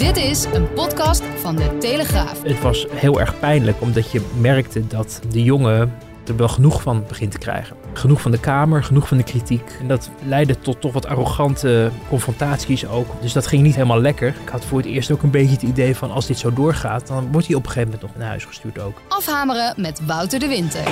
[0.00, 2.42] Dit is een podcast van de Telegraaf.
[2.42, 5.92] Het was heel erg pijnlijk, omdat je merkte dat de jongen
[6.26, 7.76] er wel genoeg van begint te krijgen.
[7.92, 9.76] Genoeg van de Kamer, genoeg van de kritiek.
[9.80, 13.06] En dat leidde tot toch wat arrogante confrontaties ook.
[13.20, 14.28] Dus dat ging niet helemaal lekker.
[14.28, 17.06] Ik had voor het eerst ook een beetje het idee van als dit zo doorgaat,
[17.06, 19.00] dan wordt hij op een gegeven moment nog naar huis gestuurd ook.
[19.08, 20.88] Afhameren met Wouter de Winter.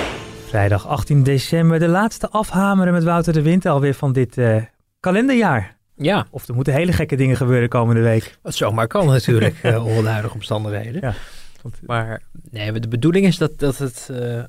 [0.47, 4.55] Vrijdag 18 december, de laatste afhameren met Wouter de Winter alweer van dit eh,
[4.99, 5.78] kalenderjaar.
[6.01, 8.37] Ja, Of er moeten hele gekke dingen gebeuren komende week.
[8.41, 11.01] wat zomaar kan natuurlijk, uh, onder de huidige omstandigheden.
[11.01, 11.13] Ja.
[11.61, 14.43] Want- Maar nee, de bedoeling is dat, dat, het, eh,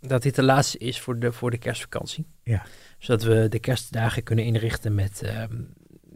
[0.00, 2.26] dat dit de laatste is voor de, voor de kerstvakantie.
[2.42, 2.62] Ja.
[2.98, 5.52] Zodat we de kerstdagen kunnen inrichten met, ehm,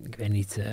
[0.04, 0.66] ik weet niet, eh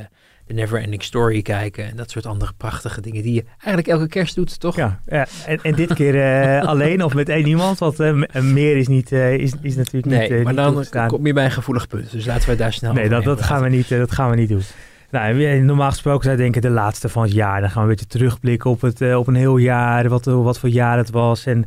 [0.48, 1.86] de Never Ending Story kijken.
[1.86, 4.76] En dat soort andere prachtige dingen die je eigenlijk elke kerst doet, toch?
[4.76, 5.28] Ja, ja.
[5.46, 9.12] En, en dit keer eh, alleen of met één iemand, want eh, meer is, niet,
[9.12, 11.08] is, is natuurlijk Nee, niet, eh, maar niet dan toegestaan.
[11.08, 12.12] kom je bij een gevoelig punt.
[12.12, 14.50] Dus laten we daar snel Nee, dat, dat, gaan we niet, dat gaan we niet
[14.50, 14.62] doen.
[15.10, 17.62] Nou, normaal gesproken zou je denken de laatste van het jaar.
[17.62, 20.70] Dan gaan we een beetje terugblikken op, het, op een heel jaar, wat, wat voor
[20.70, 21.46] jaar het was.
[21.46, 21.66] En,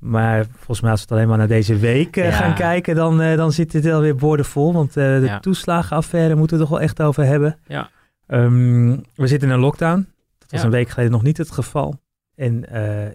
[0.00, 2.30] maar volgens mij als we het alleen maar naar deze week eh, Ja.
[2.30, 4.72] gaan kijken, dan, eh, dan zit het alweer boordevol.
[4.72, 5.40] Want eh, de Ja.
[5.40, 7.58] toeslagenaffaire moeten we er toch wel echt over hebben.
[7.66, 7.90] Ja.
[8.26, 10.08] Ehm, we zitten in een lockdown.
[10.38, 10.66] Dat was Ja.
[10.66, 12.00] een week geleden nog niet het geval.
[12.34, 12.64] En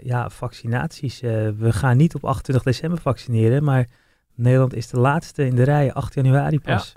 [0.03, 1.19] ja, vaccinaties.
[1.19, 3.87] we gaan niet op 28 december vaccineren, maar
[4.35, 6.95] Nederland is de laatste in de rij, 8 januari pas.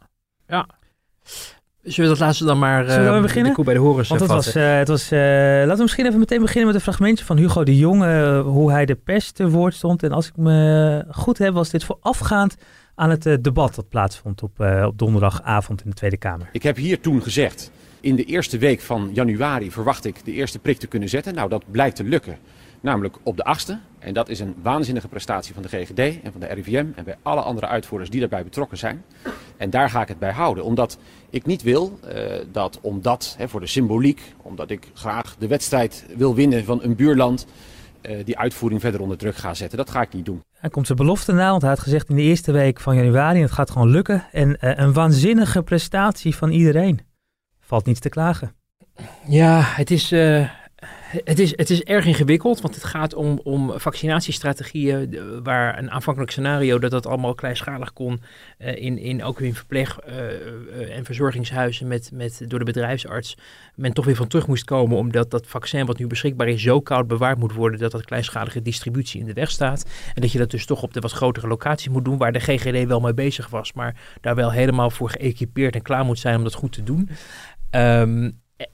[1.88, 3.48] Zullen we dat laatste dan maar Zullen we eh, beginnen?
[3.48, 6.06] de koe bij de horens Want het was, eh, het was eh, laten we misschien
[6.06, 9.30] even meteen beginnen met een fragmentje van Hugo de Jong, eh, hoe hij de pers
[9.30, 10.02] te woord stond.
[10.02, 12.56] En als ik me goed heb, was dit voorafgaand
[12.94, 16.48] aan het debat dat plaatsvond op, eh, op donderdagavond in de Tweede Kamer.
[16.52, 17.70] Ik heb hier toen gezegd,
[18.00, 21.34] in de eerste week van januari verwacht ik de eerste prik te kunnen zetten.
[21.34, 22.36] Nou, dat blijkt te lukken.
[22.80, 23.72] Namelijk op de 8e.
[23.98, 27.16] En dat is een waanzinnige prestatie van de GGD en van de RIVM en bij
[27.22, 29.04] alle andere uitvoerders die daarbij betrokken zijn.
[29.56, 30.64] En daar ga ik het bij houden.
[30.64, 30.98] Omdat
[31.30, 36.06] ik niet wil eh, dat omdat, hè, voor de symboliek, omdat ik graag de wedstrijd
[36.16, 37.46] wil winnen van een buurland,
[38.00, 39.78] eh, die uitvoering verder onder druk ga zetten.
[39.78, 40.42] Dat ga ik niet doen.
[40.52, 43.36] Hij komt zijn belofte na, want hij had gezegd in de eerste week van januari,
[43.36, 44.24] en het gaat gewoon lukken.
[44.32, 47.00] En eh, een waanzinnige prestatie van iedereen.
[47.60, 48.52] Valt niets te klagen.
[49.26, 50.50] Ja, het is, eh,
[51.08, 56.30] het, is, het is erg ingewikkeld, want het gaat om, om vaccinatiestrategieën waar een aanvankelijk
[56.32, 58.20] scenario dat dat allemaal kleinschalig kon
[58.58, 63.36] eh, in, in ook in verpleeg- eh, eh, en verzorgingshuizen met, met, door de bedrijfsarts
[63.74, 66.80] men toch weer van terug moest komen omdat dat vaccin wat nu beschikbaar is zo
[66.80, 69.86] koud bewaard moet worden dat dat kleinschalige distributie in de weg staat.
[70.14, 72.40] En dat je dat dus toch op de wat grotere locatie moet doen waar de
[72.40, 76.36] GGD wel mee bezig was, maar daar wel helemaal voor geëquipeerd en klaar moet zijn
[76.36, 77.08] om dat goed te doen.
[77.70, 78.30] Ehm,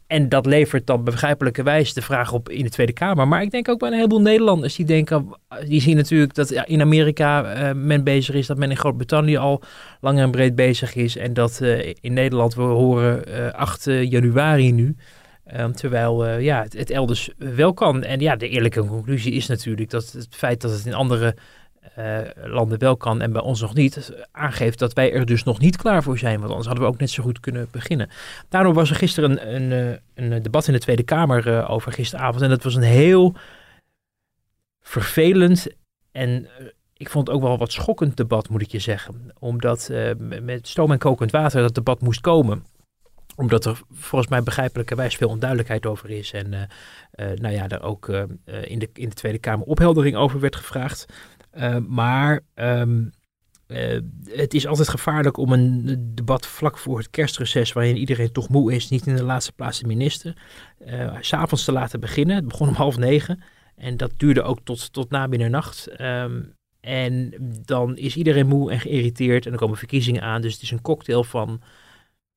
[0.06, 3.28] en dat levert dan begrijpelijkerwijs de vraag op in de Tweede Kamer.
[3.28, 5.28] Maar ik denk ook bij een heleboel Nederlanders die denken,
[5.66, 9.62] die zien natuurlijk dat in Amerika eh, men bezig is, dat men in Groot-Brittannië al
[10.00, 11.16] lang en breed bezig is.
[11.16, 14.96] En dat eh, in Nederland we horen eh 8 januari nu.
[15.44, 18.02] Ehm, terwijl ja, het, het elders wel kan.
[18.02, 21.36] En ja, de eerlijke conclusie is natuurlijk dat het feit dat het in andere
[21.94, 25.58] eh, landen wel kan en bij ons nog niet, aangeeft dat wij er dus nog
[25.58, 26.38] niet klaar voor zijn.
[26.38, 28.10] Want anders hadden we ook net zo goed kunnen beginnen.
[28.48, 31.92] Daardoor was er gisteren een, een, eh, een debat in de Tweede Kamer eh, over
[31.92, 32.42] gisteravond.
[32.42, 33.34] En dat was een heel
[34.80, 35.66] vervelend
[36.12, 36.48] en
[36.96, 39.32] ik vond het ook wel wat schokkend debat, moet ik je zeggen.
[39.38, 42.64] Omdat met stoom en kokend water dat debat moest komen
[43.36, 46.32] omdat er volgens mij begrijpelijkerwijs veel onduidelijkheid over is.
[46.32, 46.68] En
[47.16, 48.08] nou ja, daar ook
[48.44, 51.06] in, de, in de Tweede Kamer opheldering over werd gevraagd.
[51.54, 53.04] Eh, maar ehm,
[53.66, 58.48] eh, het is altijd gevaarlijk om een debat vlak voor het kerstreces, waarin iedereen toch
[58.48, 60.36] moe is, niet in de laatste plaats de minister,
[60.78, 62.36] eh, s'avonds te laten beginnen.
[62.36, 63.42] Het begon om half negen
[63.76, 65.86] en dat duurde ook tot, tot na middernacht.
[65.86, 66.42] Ehm,
[66.80, 67.34] en
[67.64, 70.40] dan is iedereen moe en geïrriteerd en er komen verkiezingen aan.
[70.40, 71.60] Dus het is een cocktail van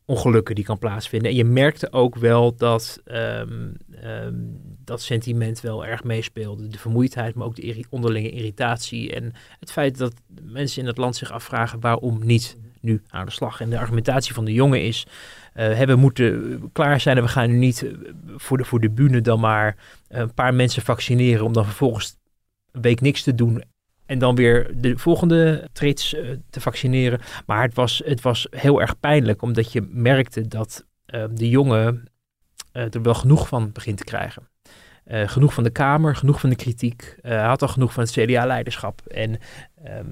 [0.08, 1.30] ongelukken die kan plaatsvinden.
[1.30, 3.72] En je merkte ook wel dat ehm,
[4.02, 4.36] ehm,
[4.84, 6.68] dat sentiment wel erg meespeelde.
[6.68, 9.14] De vermoeidheid, maar ook de onderlinge irritatie.
[9.14, 13.32] En het feit dat mensen in het land zich afvragen waarom niet nu aan de
[13.32, 13.62] slag.
[13.62, 15.08] En de argumentatie van de jongen is,
[15.54, 17.92] eh, hè, we moeten klaar zijn en we gaan nu niet eh,
[18.36, 19.76] voor de, voor de bühne dan maar
[20.08, 22.18] een paar mensen vaccineren om dan vervolgens
[22.72, 23.64] een week niks te doen
[24.08, 27.20] en dan weer de volgende trits eh, te vaccineren.
[27.46, 30.86] Maar het was, het was heel erg pijnlijk, omdat je merkte dat
[31.30, 32.06] de jongen
[32.72, 34.48] er wel genoeg van begint te krijgen.
[35.06, 37.16] genoeg van de Kamer, genoeg van de kritiek.
[37.22, 39.02] hij had al genoeg van het CDA-leiderschap.
[39.08, 39.40] En
[39.84, 40.06] ehm,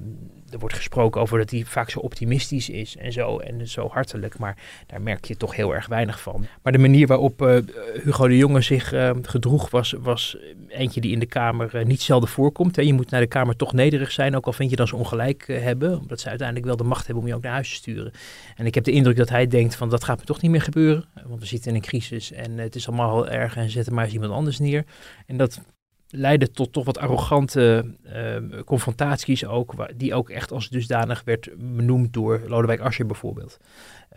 [0.49, 4.37] er wordt gesproken over dat hij vaak zo optimistisch is en zo en zo hartelijk,
[4.37, 4.57] maar
[4.87, 6.45] daar merk je toch heel erg weinig van.
[6.61, 7.57] Maar de manier waarop uh,
[8.03, 12.01] Hugo de Jonge zich uh, gedroeg was, was eentje die in de Kamer uh, niet
[12.01, 12.75] zelden voorkomt.
[12.75, 12.81] Hè.
[12.81, 15.47] Je moet naar de Kamer toch nederig zijn, ook al vind je dan ze ongelijk
[15.47, 18.11] hebben, omdat ze uiteindelijk wel de macht hebben om je ook naar huis te sturen.
[18.55, 20.61] En ik heb de indruk dat hij denkt van dat gaat me toch niet meer
[20.61, 23.87] gebeuren, want we zitten in een crisis en het is allemaal heel erg en zet
[23.87, 24.83] er maar eens iemand anders neer.
[25.25, 25.61] En dat
[26.09, 32.13] leidde tot toch wat arrogante uh, confrontaties ook, die ook echt als dusdanig werd benoemd
[32.13, 33.57] door Lodewijk Asscher bijvoorbeeld.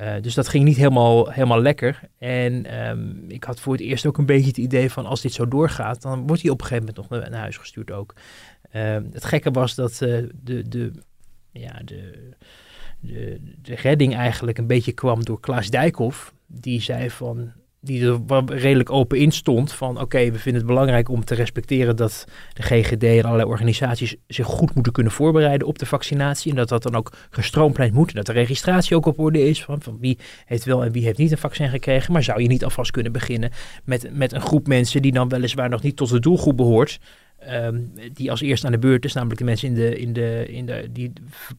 [0.00, 2.00] Uh, dus dat ging niet helemaal, helemaal lekker.
[2.18, 5.32] En um, ik had voor het eerst ook een beetje het idee van als dit
[5.32, 8.14] zo doorgaat, dan wordt hij op een gegeven moment nog naar, huis gestuurd ook.
[8.72, 10.28] Uh, het gekke was dat de,
[10.68, 10.92] de,
[11.52, 12.32] ja, de,
[13.00, 16.32] de, de redding eigenlijk een beetje kwam door Klaas Dijkhoff.
[16.46, 21.08] Die zei van die er redelijk open in stond van oké, we vinden het belangrijk
[21.08, 25.78] om te respecteren dat de GGD en allerlei organisaties zich goed moeten kunnen voorbereiden op
[25.78, 29.18] de vaccinatie en dat dat dan ook gestroomlijnd moet en dat de registratie ook op
[29.18, 32.22] orde is van, van wie heeft wel en wie heeft niet een vaccin gekregen, maar
[32.22, 33.50] zou je niet alvast kunnen beginnen
[33.84, 36.98] met, met een groep mensen die dan weliswaar nog niet tot de doelgroep behoort,
[37.38, 37.80] Ehm,
[38.12, 40.66] die als eerste aan de beurt is, namelijk de mensen in de, in de, in
[40.66, 41.12] de, die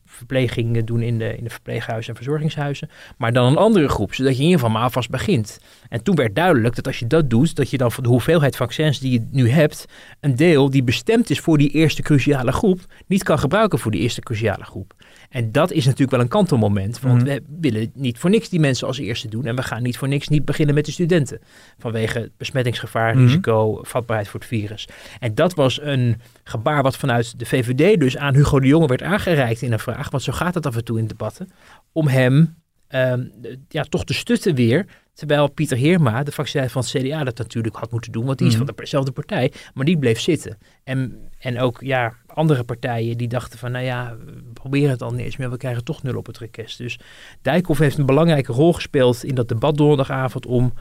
[0.06, 2.90] verpleging doen in de, in de verpleeghuizen en verzorgingshuizen.
[3.18, 5.60] Maar dan een andere groep, zodat je in ieder geval maar alvast begint.
[5.90, 8.56] En toen werd duidelijk dat als je dat doet, dat je dan van de hoeveelheid
[8.56, 9.86] vaccins die je nu hebt,
[10.20, 14.02] een deel die bestemd is voor die eerste cruciale groep, niet kan gebruiken voor die
[14.02, 14.94] eerste cruciale groep.
[15.30, 17.26] En dat is natuurlijk wel een kantelmoment, want mhm.
[17.26, 19.46] we willen niet voor niks die mensen als eerste doen.
[19.46, 21.40] En we gaan niet voor niks niet beginnen met de studenten.
[21.78, 23.24] Vanwege besmettingsgevaar, mhm.
[23.24, 24.88] risico, vatbaarheid voor het virus.
[25.20, 29.04] En dat was een gebaar wat vanuit de VVD dus aan Hugo de Jonge werd
[29.04, 30.10] aangereikt in een vraag.
[30.10, 31.52] Want zo gaat het af en toe in debatten.
[31.92, 32.56] Om hem
[32.88, 33.24] ehm,
[33.68, 34.86] ja, toch te stutten weer
[35.20, 38.26] Terwijl Pieter Heerma, de fractie van het CDA, dat natuurlijk had moeten doen.
[38.26, 38.66] Want die is mhm.
[38.66, 39.52] van dezelfde partij.
[39.74, 40.58] Maar die bleef zitten.
[40.84, 45.12] En, en ook ja, andere partijen die dachten van, nou ja, we proberen het al
[45.12, 45.50] niet eens meer.
[45.50, 46.78] We krijgen toch nul op het request.
[46.78, 47.00] Dus
[47.42, 50.74] Dijkhoff heeft een belangrijke rol gespeeld in dat debat donderdagavond om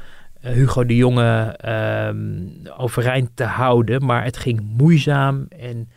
[0.44, 4.05] uh, Hugo de Jonge uh, overeind te houden.
[4.05, 5.88] Maar het ging moeizaam en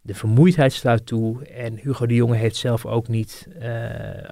[0.00, 1.44] de vermoeidheid sluit toe.
[1.44, 3.66] En Hugo de Jonge heeft zelf ook niet uh,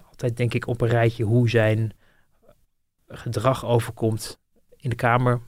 [0.09, 1.93] altijd, denk ik, op een rijtje hoe zijn
[3.11, 4.39] gedrag overkomt
[4.77, 5.41] in de Kamer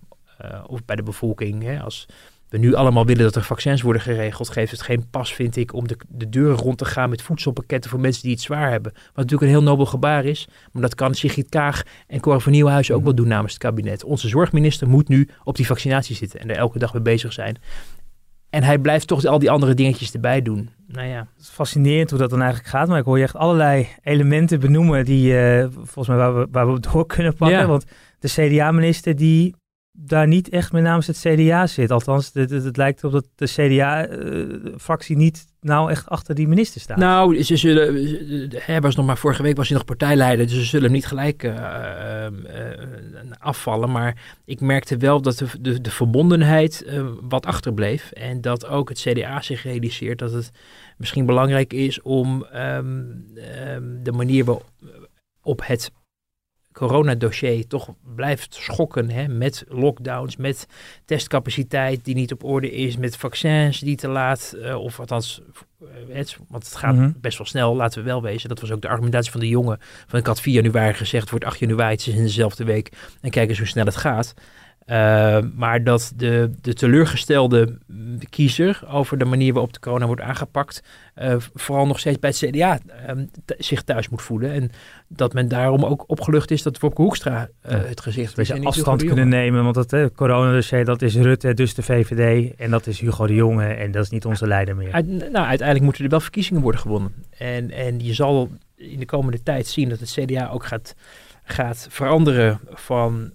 [0.44, 1.62] uh, of bij de bevolking.
[1.62, 2.06] Hè, als
[2.48, 5.74] we nu allemaal willen dat er vaccins worden geregeld, geeft het geen pas, vind ik,
[5.74, 8.92] om de, de deuren rond te gaan met voedselpakketten voor mensen die het zwaar hebben.
[8.92, 12.52] Wat natuurlijk een heel nobel gebaar is, maar dat kan Sigrid Kaag en Cor van
[12.52, 14.04] Nieuwhuizen ook wel doen namens het kabinet.
[14.04, 17.58] Onze zorgminister moet nu op die vaccinatie zitten en er elke dag mee bezig zijn.
[18.52, 20.70] En hij blijft toch al die andere dingetjes erbij doen.
[20.86, 21.18] Nou ja.
[21.18, 22.88] Het is fascinerend hoe dat dan eigenlijk gaat.
[22.88, 26.72] Maar ik hoor je echt allerlei elementen benoemen die uh, volgens mij waar we, waar
[26.72, 27.68] we door kunnen pakken.
[27.68, 27.84] Want
[28.18, 29.54] de CDA-minister die
[29.92, 31.90] daar niet echt meer namens het CDA zit.
[31.90, 36.80] Althans, het, het, lijkt erop dat de CDA-fractie eh, niet nou echt achter die minister
[36.80, 36.96] staat.
[36.96, 37.94] Nou, ze zullen,
[38.54, 41.06] hij was nog maar vorige week was hij nog partijleider, dus ze zullen hem niet
[41.06, 42.26] gelijk uh,
[43.38, 43.90] afvallen.
[43.90, 46.86] Maar ik merkte wel dat de, de, de verbondenheid
[47.20, 50.50] wat achterbleef en dat ook het CDA zich realiseert dat het
[50.96, 53.24] misschien belangrijk is om um,
[53.74, 55.92] um, de manier waarop het
[56.72, 60.66] coronadossier toch blijft schokken hè, met lockdowns, met
[61.04, 65.42] testcapaciteit die niet op orde is, met vaccins die te laat, uh, of althans,
[65.82, 67.10] uh, het, want het gaat mhm.
[67.20, 68.48] best wel snel, laten we wel wezen.
[68.48, 69.78] Dat was ook de argumentatie van de jongen.
[70.06, 72.92] Van ik had 4 januari gezegd, het wordt 8 januari, het is in dezelfde week
[73.20, 74.34] en kijk eens hoe snel het gaat.
[74.86, 77.78] Uh, maar dat de, de teleurgestelde
[78.30, 80.82] kiezer over de manier waarop de corona wordt aangepakt,
[81.22, 83.22] uh, vooral nog steeds bij het CDA uh,
[83.58, 84.52] zich thuis moet voelen.
[84.52, 84.70] En
[85.08, 88.52] dat men daarom ook opgelucht is dat Wopke Hoekstra uh, het gezicht is.
[88.52, 92.54] afstand kunnen nemen, want dat corona dat is Rutte, dus de VVD.
[92.56, 94.92] En dat is Hugo de Jonge en dat is niet onze leider meer.
[94.92, 97.14] Uit, nou, uiteindelijk moeten er wel verkiezingen worden gewonnen.
[97.38, 100.94] En, en je zal in de komende tijd zien dat het CDA ook gaat,
[101.44, 103.32] gaat veranderen van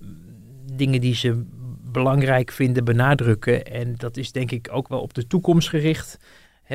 [0.77, 1.45] dingen die ze
[1.91, 3.65] belangrijk vinden benadrukken.
[3.65, 6.17] En dat is denk ik ook wel op de toekomst gericht.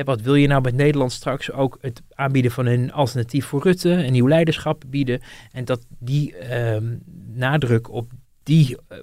[0.03, 3.89] wat wil je nou met Nederland straks ook het aanbieden van een alternatief voor Rutte,
[3.89, 5.21] een nieuw leiderschap bieden.
[5.51, 6.97] En dat die ehm,
[7.33, 8.11] nadruk op
[8.43, 8.97] die, uh,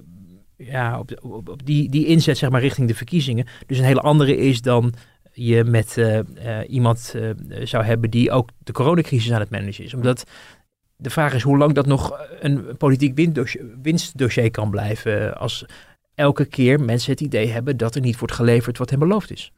[0.57, 3.45] ja, op, die, die inzet zeg maar, richting de verkiezingen.
[3.65, 4.93] Dus een hele andere is dan
[5.33, 6.23] je met uh, uh,
[6.67, 7.15] iemand
[7.63, 9.93] zou hebben die ook de coronacrisis aan het managen is.
[9.93, 10.23] Omdat
[11.01, 13.29] de vraag is hoe lang dat nog een politiek
[13.81, 15.65] winstdossier kan blijven als
[16.15, 19.51] elke keer mensen het idee hebben dat er niet wordt geleverd wat hen beloofd is.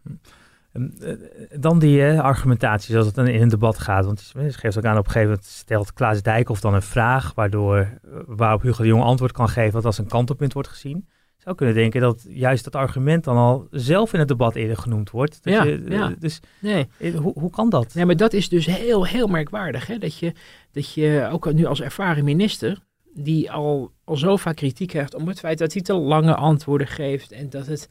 [0.73, 1.15] Ehm, eh,
[1.59, 4.05] dan die eh, argumentatie het dan in een debat gaat.
[4.05, 7.33] Want het geeft ook aan op een gegeven moment stelt Klaas Dijkhoff dan een vraag
[7.33, 11.07] waardoor, waarop Hugo de Jong antwoord kan geven wat als een kantelpunt wordt gezien.
[11.43, 15.09] Zou kunnen denken dat juist dat argument dan al zelf in het debat eerder genoemd
[15.09, 15.43] wordt.
[15.43, 16.13] Dat Ja, je, ja.
[16.19, 16.87] Dus Nee.
[17.15, 17.93] hoe, hoe kan dat?
[17.93, 19.87] Nee, maar dat is dus heel, heel merkwaardig.
[19.87, 19.97] Hè?
[19.97, 20.33] Dat, je,
[20.71, 22.79] dat je ook nu als ervaren minister,
[23.13, 26.87] die al, al zo vaak kritiek krijgt om het feit dat hij te lange antwoorden
[26.87, 27.31] geeft.
[27.31, 27.89] En dat het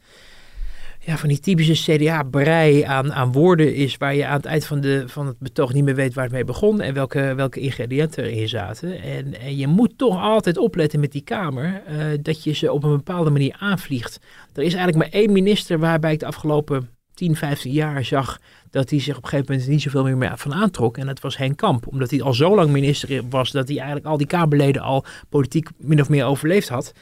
[1.05, 4.81] ja, van die typische CDA-brei aan, aan woorden is waar je aan het eind van,
[4.81, 8.23] de, van het betoog niet meer weet waar het mee begon en welke, welke ingrediënten
[8.23, 9.01] erin zaten.
[9.01, 12.83] En, en je moet toch altijd opletten met die Kamer eh, dat je ze op
[12.83, 14.19] een bepaalde manier aanvliegt.
[14.53, 18.89] Er is eigenlijk maar één minister waarbij ik de afgelopen 10, 15 jaar zag dat
[18.89, 20.97] hij zich op een gegeven moment niet zoveel meer mee van aantrok.
[20.97, 21.87] En dat was Henk Kamp.
[21.87, 25.69] Omdat hij al zo lang minister was dat hij eigenlijk al die Kamerleden al politiek
[25.77, 26.93] min of meer overleefd had.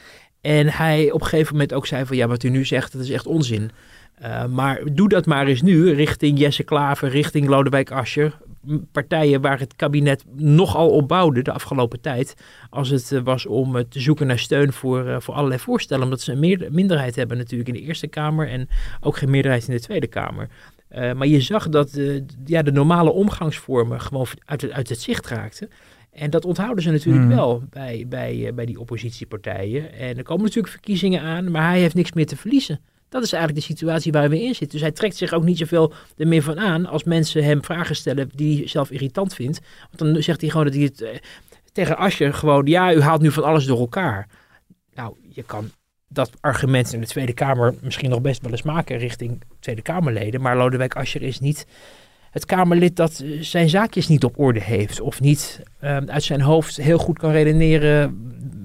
[0.42, 3.02] En hij op een gegeven moment ook zei van ja, wat u nu zegt, dat
[3.02, 3.70] is echt onzin.
[4.22, 8.38] Uh, maar doe dat maar eens nu richting Jesse Klaver, richting Lodewijk Asscher.
[8.92, 12.36] Partijen waar het kabinet nogal op bouwde de afgelopen tijd.
[12.70, 16.04] Als het uh, was om uh, te zoeken naar steun voor, voor allerlei voorstellen.
[16.04, 18.68] Omdat ze een minderheid hebben natuurlijk in de Eerste Kamer en
[19.00, 20.48] ook geen meerderheid in de Tweede Kamer.
[20.90, 22.00] maar je zag dat
[22.44, 25.68] ja, de normale omgangsvormen gewoon uit uit het zicht raakten.
[26.12, 27.34] En dat onthouden ze natuurlijk Hmm.
[27.34, 29.92] wel bij, bij, bij die oppositiepartijen.
[29.92, 32.80] En er komen natuurlijk verkiezingen aan, maar hij heeft niks meer te verliezen.
[33.08, 34.68] Dat is eigenlijk de situatie waar we in zitten.
[34.70, 37.96] Dus hij trekt zich ook niet zoveel er meer van aan als mensen hem vragen
[37.96, 39.60] stellen die hij zelf irritant vindt.
[39.90, 41.18] Want dan zegt hij gewoon dat hij het eh,
[41.72, 44.28] tegen Asje gewoon, ja, u haalt nu van alles door elkaar.
[44.94, 45.70] Nou, je kan
[46.08, 50.40] dat argument in de Tweede Kamer misschien nog best wel eens maken richting Tweede Kamerleden.
[50.40, 51.66] Maar Lodewijk Asscher is niet
[52.32, 55.00] het Kamerlid dat eh, zijn zaakjes niet op orde heeft.
[55.00, 58.18] Of niet eh, uit zijn hoofd heel goed kan redeneren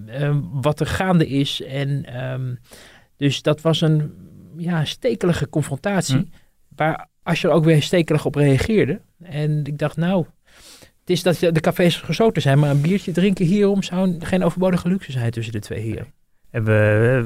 [0.07, 1.62] eh, wat er gaande is.
[1.62, 2.55] En ehm,
[3.17, 4.12] dus dat was een
[4.57, 6.15] ja, stekelige confrontatie.
[6.15, 6.24] Hm.
[6.75, 9.01] Waar Asscher ook weer stekelig op reageerde.
[9.24, 10.25] En ik dacht, nou,
[11.00, 14.88] het is dat de cafés gesloten zijn, maar een biertje drinken hierom zou geen overbodige
[14.88, 16.13] luxe zijn tussen de twee heren.
[16.51, 17.25] We,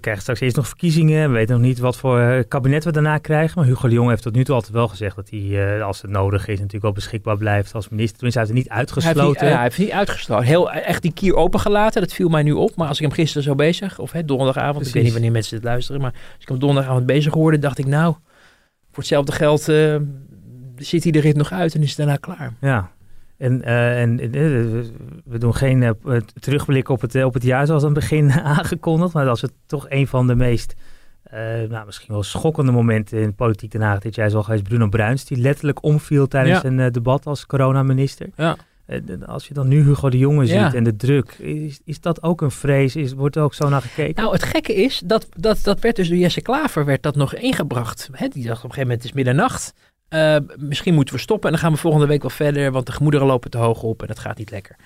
[0.00, 1.28] krijgen straks eerst nog verkiezingen.
[1.28, 3.58] We weten nog niet wat voor eh, kabinet we daarna krijgen.
[3.58, 6.02] Maar Hugo de Jong heeft tot nu toe altijd wel gezegd dat hij, uh, als
[6.02, 8.16] het nodig is, natuurlijk wel beschikbaar blijft als minister.
[8.16, 9.16] Tenminste, hij heeft het niet uitgesloten.
[9.16, 10.46] Hij heeft niet, ja, hij heeft niet uitgesloten.
[10.46, 12.00] Heel, echt die kier opengelaten.
[12.00, 12.76] Dat viel mij nu op.
[12.76, 14.88] Maar als ik hem gisteren zo bezig, of hè, donderdagavond, Precies.
[14.88, 16.00] ik weet niet wanneer mensen het luisteren.
[16.00, 18.14] Maar als ik hem donderdagavond bezig hoorde, dacht ik nou,
[18.90, 19.96] voor hetzelfde geld uh,
[20.76, 22.52] zit hij de rit nog uit en is het daarna klaar.
[22.60, 22.90] Ja,
[23.42, 24.84] en, uh, en uh,
[25.24, 29.12] we doen geen uh, terugblik op het, op het jaar zoals aan het begin aangekondigd.
[29.12, 30.74] Maar dat is het toch een van de meest,
[31.68, 34.62] nou, misschien wel schokkende momenten in politiek Den Haag dit jaar is al geweest.
[34.62, 36.68] Bruno Bruins, die letterlijk omviel tijdens ja.
[36.68, 38.28] een debat als coronaminister.
[38.36, 38.56] Ja.
[39.26, 40.74] als je dan nu Hugo de Jonge ziet Ja.
[40.74, 42.96] en de druk, is, is dat ook een vrees?
[42.96, 44.22] Is, wordt er ook zo naar gekeken?
[44.22, 47.34] Nou, het gekke is, dat, dat, dat werd dus door Jesse Klaver werd dat nog
[47.34, 48.10] ingebracht.
[48.12, 49.74] Die dacht op een gegeven moment, het is middernacht.
[50.14, 52.92] Uh, misschien moeten we stoppen en dan gaan we volgende week wel verder, want de
[52.92, 54.76] gemoederen lopen te hoog op en dat gaat niet lekker.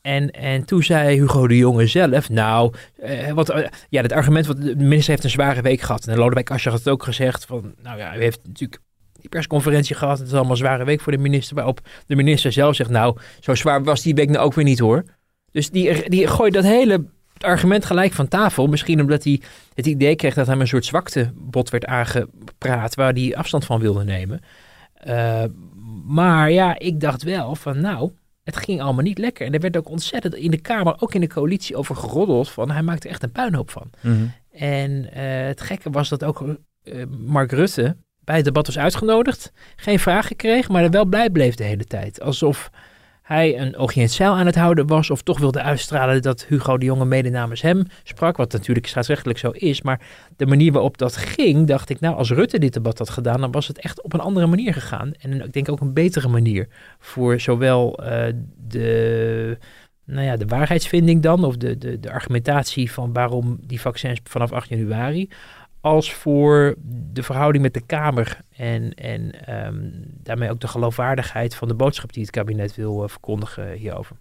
[0.00, 2.72] En, en toen zei Hugo de Jonge zelf, nou,
[3.04, 6.06] uh, wat, uh, ja, het argument, wat de minister heeft een zware week gehad.
[6.06, 8.80] En Lodewijk Asscher had het ook gezegd, van, nou ja, u heeft natuurlijk
[9.20, 12.52] die persconferentie gehad, het is allemaal een zware week voor de minister, waarop de minister
[12.52, 15.04] zelf zegt, nou, zo zwaar was die week nou ook weer niet hoor.
[15.50, 17.04] Dus die, die gooit dat hele
[17.38, 18.66] argument gelijk van tafel.
[18.66, 19.40] Misschien omdat hij
[19.74, 24.04] het idee kreeg dat hem een soort zwaktebod werd aangepraat waar hij afstand van wilde
[24.04, 24.40] nemen.
[25.08, 25.44] Uh,
[26.06, 28.12] maar ja, ik dacht wel van nou,
[28.44, 29.46] het ging allemaal niet lekker.
[29.46, 32.70] En er werd ook ontzettend in de Kamer, ook in de coalitie, over geroddeld van
[32.70, 33.90] hij maakte echt een puinhoop van.
[34.00, 34.32] Mm -hmm.
[34.52, 36.44] En uh, het gekke was dat ook
[36.84, 41.30] uh, Mark Rutte bij het debat was uitgenodigd, geen vragen kreeg, maar er wel blij
[41.30, 42.20] bleef de hele tijd.
[42.20, 42.70] Alsof
[43.22, 46.44] hij een oogje in het zeil aan het houden was, of toch wilde uitstralen dat
[46.44, 49.82] Hugo de Jonge mede namens hem sprak, wat natuurlijk staatsrechtelijk zo is.
[49.82, 50.00] Maar
[50.36, 53.50] de manier waarop dat ging, dacht ik, nou, als Rutte dit debat had gedaan, dan
[53.50, 55.12] was het echt op een andere manier gegaan.
[55.20, 58.24] En ik denk ook een betere manier voor zowel uh,
[58.68, 59.58] de,
[60.04, 64.52] nou ja, de waarheidsvinding dan, of de, de, de argumentatie van waarom die vaccins vanaf
[64.52, 65.28] 8 januari,
[65.82, 66.74] als voor
[67.12, 72.12] de verhouding met de Kamer en, en um, daarmee ook de geloofwaardigheid van de boodschap
[72.12, 74.16] die het kabinet wil uh, verkondigen hierover.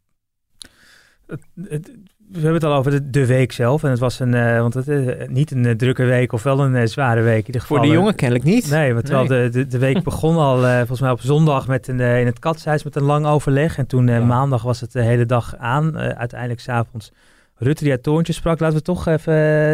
[1.27, 4.33] Het, het, we hebben het al over de, de, week zelf en het was een,
[4.33, 7.61] uh, want het uh, niet een drukke week of wel een zware week in ieder
[7.61, 7.77] geval.
[7.77, 8.69] Voor de jongen kennelijk niet.
[8.69, 9.49] Nee, want terwijl nee.
[9.49, 12.83] de, de, de, week begon al volgens mij op zondag met een, in het katshuis
[12.83, 14.19] met een lang overleg en toen ja.
[14.19, 17.11] maandag was het de hele dag aan, uiteindelijk s'avonds.
[17.55, 19.33] Rutte die uit Toontje sprak, laten we toch even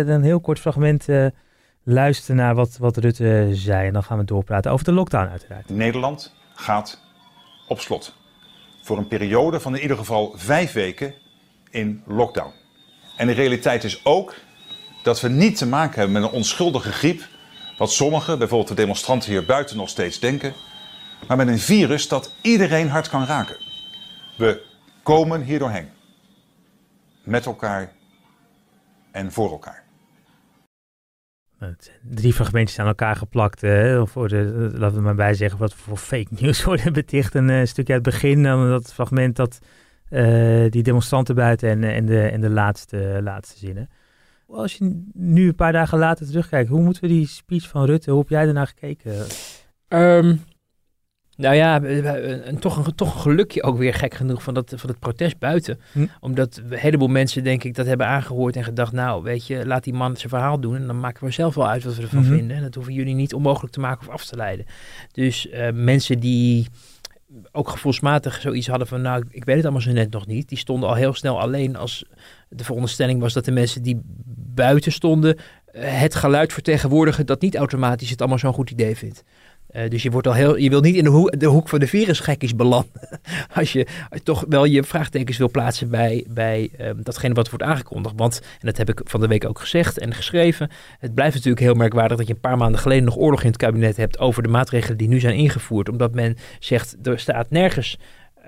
[0.10, 1.08] een heel kort fragment
[1.88, 3.88] luisteren naar wat, wat Rutte zei.
[3.88, 5.70] En dan gaan we doorpraten over de lockdown uiteraard.
[5.70, 7.02] Nederland gaat
[7.68, 8.16] op slot.
[8.82, 11.14] Voor een periode van in ieder geval vijf weken
[11.70, 12.54] in lockdown.
[13.18, 14.36] En de realiteit is ook
[15.04, 17.22] dat we niet te maken hebben met een onschuldige griep...
[17.78, 20.54] wat sommigen, bijvoorbeeld de demonstranten hier buiten, nog steeds denken,
[21.28, 23.58] maar met een virus dat iedereen hard kan raken.
[24.38, 24.62] We
[25.04, 25.90] komen hier doorheen.
[27.24, 27.92] Met elkaar
[29.12, 29.87] en voor elkaar.
[32.02, 33.62] Drie fragmentjes aan elkaar geplakt.
[33.62, 37.36] Hè, voor de, laten we maar bij zeggen wat voor fake news worden beticht.
[37.36, 38.44] Een uh, stukje uit het begin.
[38.44, 39.60] Dan dat fragment dat
[40.10, 43.90] uh, die demonstranten buiten en, en, de, en de laatste, laatste zinnen.
[44.48, 48.12] Als je nu een paar dagen later terugkijkt, hoe moeten we die speech van Rutte,
[48.12, 49.26] hoe heb jij ernaar gekeken?
[49.88, 50.42] Um,
[51.38, 51.80] nou ja,
[52.60, 55.80] toch, een, toch een gelukje ook weer gek genoeg van, dat, van het protest buiten.
[55.92, 56.06] Hm.
[56.20, 59.84] Omdat een heleboel mensen denk ik dat hebben aangehoord en gedacht, nou weet je, laat
[59.84, 62.24] die man zijn verhaal doen en dan maken we zelf wel uit wat we ervan
[62.24, 62.58] mm vinden.
[62.58, 64.66] En dat hoeven jullie niet onmogelijk te maken of af te leiden.
[65.12, 66.68] Dus uh, mensen die
[67.52, 70.50] ook gevoelsmatig zoiets hadden van, nou, ik weet het allemaal zo net nog niet.
[70.50, 72.06] Die stonden al heel snel alleen als
[72.50, 74.02] de veronderstelling was dat de mensen die
[74.54, 79.24] buiten stonden eh, het geluid vertegenwoordigen dat niet automatisch het allemaal zo'n goed idee vindt.
[79.76, 81.88] Uh, dus je, wordt al heel, je wilt niet in de, hoek, de van de
[81.88, 82.92] virusgekkies belanden.
[83.56, 83.88] Als je
[84.24, 88.16] toch wel je vraagtekens wil plaatsen bij, bij um, datgene wat wordt aangekondigd.
[88.18, 90.70] Want, en dat heb ik van de week ook gezegd en geschreven.
[91.00, 93.58] Het blijft natuurlijk heel merkwaardig dat je een paar maanden geleden nog oorlog in het
[93.58, 95.90] kabinet hebt over de maatregelen die nu zijn ingevoerd.
[95.90, 97.98] Omdat men zegt, er staat nergens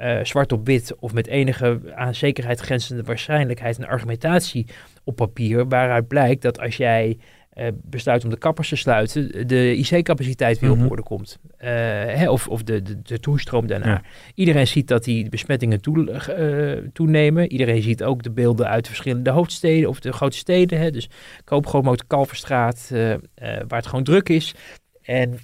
[0.02, 4.68] uh, zwart op wit of met enige aan zekerheid grenzende waarschijnlijkheid een argumentatie
[5.04, 5.68] op papier.
[5.68, 7.18] Waaruit blijkt dat als jij
[7.54, 10.88] uh, besluit om de kappers te sluiten, de IC-capaciteit weer op mhm.
[10.88, 11.40] orde komt.
[11.44, 14.02] Uh, hè, of of de, de, de toestroom daarna.
[14.36, 17.52] Iedereen ziet dat die besmettingen toe, uh, toenemen.
[17.52, 20.80] Iedereen ziet ook de beelden uit de verschillende hoofdsteden of de grote steden.
[20.80, 20.92] Hè.
[20.92, 21.10] Dus
[21.44, 22.90] Koopgoot, Kalverstraat,
[23.68, 24.56] waar het gewoon druk is.
[25.02, 25.40] En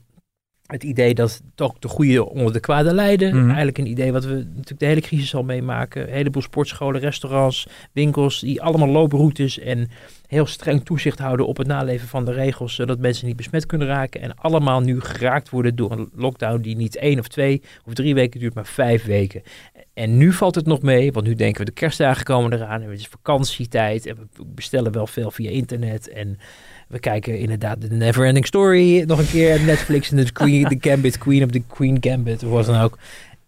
[0.65, 3.35] het idee dat toch de goede onder de kwade lijden.
[3.35, 3.45] Mhm.
[3.45, 6.07] Eigenlijk een idee wat we natuurlijk de hele crisis al meemaken.
[6.07, 9.89] Een heleboel sportscholen, restaurants, winkels, die allemaal looproutes en
[10.27, 13.87] heel streng toezicht houden op het naleven van de regels, zodat mensen niet besmet kunnen
[13.87, 14.21] raken.
[14.21, 18.13] En allemaal nu geraakt worden door een lockdown die niet één of twee of drie
[18.13, 19.41] weken duurt, maar vijf weken.
[19.93, 22.89] En nu valt het nog mee, want nu denken we de kerstdagen komen eraan en
[22.89, 26.37] het is vakantietijd en we bestellen wel veel via internet en
[26.87, 29.61] we kijken inderdaad de Neverending Story nog een keer.
[29.61, 32.97] Netflix en de, Queen, de Gambit, Queen of the Queen Gambit, of wat dan ook.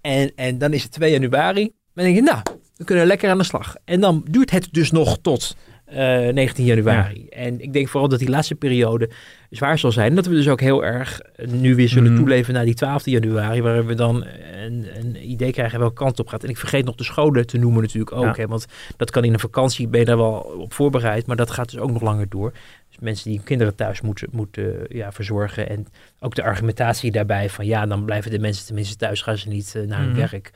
[0.01, 1.71] En, en dan is het 2 januari.
[1.93, 2.41] Dan denk je, nou,
[2.75, 3.75] we kunnen lekker aan de slag.
[3.85, 5.55] En dan duurt het dus nog tot
[5.89, 7.27] 19 eh, januari.
[7.27, 9.09] En ik denk vooral dat die laatste periode
[9.49, 10.15] zwaar zal zijn.
[10.15, 12.17] Dat we dus ook heel erg nu weer zullen mm.
[12.17, 13.61] toeleven naar die 12 januari.
[13.61, 16.43] Waar we dan een, een, idee krijgen welke kant op gaat.
[16.43, 18.37] En ik vergeet nog de scholen te noemen natuurlijk ook.
[18.37, 18.65] Hè, want
[18.97, 21.25] dat kan in een vakantie, ben je daar wel op voorbereid.
[21.25, 22.51] Maar dat gaat dus ook nog langer door.
[22.89, 25.69] Dus mensen die hun kinderen thuis moeten, moeten ja, verzorgen.
[25.69, 25.87] En
[26.19, 29.21] ook de argumentatie daarbij van ja, dan blijven de mensen tenminste thuis.
[29.21, 30.19] Gaan ze niet uh, naar hun mhm.
[30.19, 30.51] werk.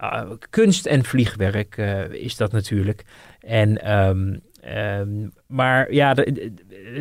[0.00, 3.04] Uh, kunst en vliegwerk uh, is dat natuurlijk.
[3.40, 4.40] En um,
[4.74, 6.14] Um, maar ja,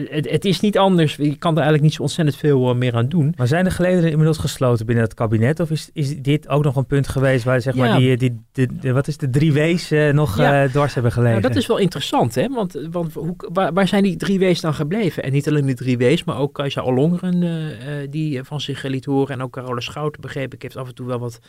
[0.09, 1.15] het, het, is niet anders.
[1.15, 3.33] Je kan er eigenlijk niet zo ontzettend veel uh, meer aan doen.
[3.37, 5.59] Maar zijn de gelederen inmiddels gesloten binnen het kabinet?
[5.59, 8.93] Of is, is dit ook nog een punt geweest waar zeg maar die, die, die,
[8.93, 10.63] wat is de drie W's uh, nog ja.
[10.63, 11.39] uh, dwars hebben gelegen?
[11.39, 12.47] Nou, dat is wel interessant, hè?
[12.47, 15.23] Want, want hoe, waar, waar, zijn die drie W's dan gebleven?
[15.23, 19.33] En niet alleen die drie W's, maar ook Kajsa Ollongren die van zich liet horen.
[19.33, 21.39] En ook Carola Schouten, begreep ik, heeft af en toe wel wat,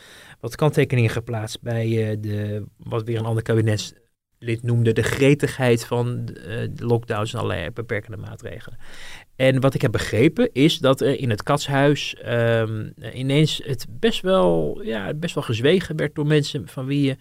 [0.41, 3.95] wat kanttekeningen geplaatst bij de, wat weer een ander kabinet
[4.39, 8.79] lid noemde, de gretigheid van de, de lockdowns en allerlei beperkende maatregelen.
[9.37, 14.21] En wat ik heb begrepen is dat er in het katshuis um, ineens het best
[14.21, 17.17] wel, ja, best wel gezwegen werd door mensen van wie je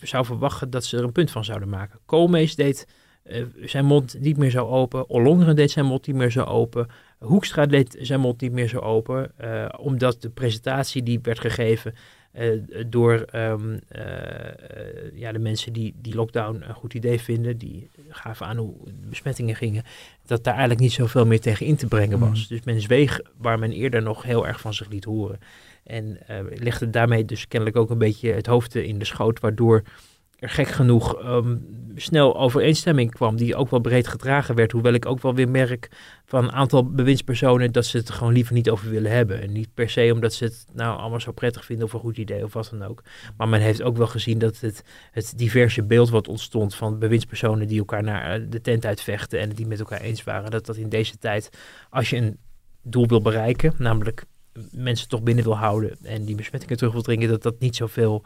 [0.00, 1.98] zou verwachten dat ze er een punt van zouden maken.
[2.06, 2.86] Koolmees deed
[3.24, 5.08] uh, zijn mond niet meer zo open.
[5.08, 6.86] Ollongren deed zijn mond niet meer zo open.
[7.18, 9.32] Hoekstra deed zijn mond niet meer zo open.
[9.40, 11.94] Uh, omdat de presentatie die werd gegeven
[12.38, 14.02] uh, door um, uh,
[15.14, 19.08] ja, de mensen die die lockdown een goed idee vinden, die gaven aan hoe de
[19.08, 19.82] besmettingen gingen,
[20.26, 22.40] dat daar eigenlijk niet zoveel meer tegen in te brengen was.
[22.42, 22.56] Mm.
[22.56, 25.38] Dus men zweeg waar men eerder nog heel erg van zich liet horen.
[25.84, 26.18] En
[26.54, 29.82] legde daarmee dus kennelijk ook een beetje het hoofd in de schoot, waardoor
[30.40, 34.72] er gek genoeg um, snel overeenstemming kwam, die ook wel breed gedragen werd.
[34.72, 35.88] Hoewel ik ook wel weer merk
[36.24, 39.42] van een aantal bewindspersonen dat ze het gewoon liever niet over willen hebben.
[39.42, 42.16] En niet per se omdat ze het nou allemaal zo prettig vinden of een goed
[42.16, 43.02] idee of wat dan ook.
[43.36, 47.68] Maar men heeft ook wel gezien dat het, het diverse beeld wat ontstond van bewindspersonen
[47.68, 50.76] die elkaar naar eh, de tent uitvechten en die met elkaar eens waren, dat dat
[50.76, 51.50] in deze tijd,
[51.90, 52.38] als je een
[52.82, 54.24] doel wil bereiken, namelijk
[54.70, 58.24] mensen toch binnen wil houden en die besmettingen terug wil dringen, dat dat niet zoveel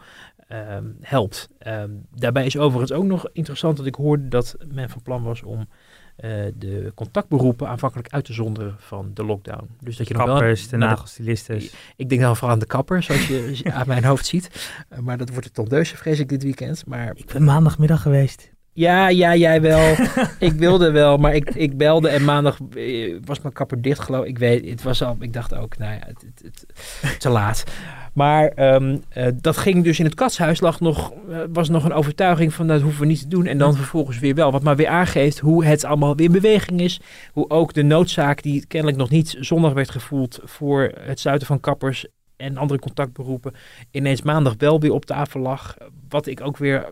[0.48, 1.48] um, helpt.
[1.66, 5.42] Um, daarbij is overigens ook nog interessant dat ik hoorde dat men van plan was
[5.42, 9.68] om uh, de contactberoepen aanvankelijk uit te zonderen van de lockdown.
[9.80, 11.62] Dus dat je nog kappers, wel, de nagelstilisten.
[11.96, 14.72] Ik denk dan vooral aan de kappers, zoals je aan mijn hoofd ziet.
[14.92, 16.86] Uh, maar dat wordt het tondeuze, vrees ik, dit weekend.
[16.86, 18.53] Maar, ik ben maandagmiddag geweest.
[18.74, 19.94] Ja, ja, jij wel.
[20.38, 24.22] ik wilde wel, maar ik, ik belde en maandag eh, was mijn kapper dicht geloof
[24.24, 24.28] ik.
[24.28, 26.64] Ik weet, het was al, ik dacht ook, nou ja, het, het,
[27.00, 27.64] het- te laat.
[28.12, 31.92] Maar ehm, eh, dat ging dus in het katshuis, lag nog, eh, was nog een
[31.92, 33.46] overtuiging van dat hoeven we niet te doen.
[33.46, 34.52] En dan vervolgens weer wel.
[34.52, 37.00] Wat maar weer aangeeft hoe het allemaal weer in beweging is.
[37.32, 41.60] Hoe ook de noodzaak die kennelijk nog niet zondag werd gevoeld voor het sluiten van
[41.60, 42.06] kappers
[42.36, 43.52] en andere contactberoepen,
[43.90, 45.76] ineens maandag wel weer op tafel lag.
[46.08, 46.84] Wat ik ook weer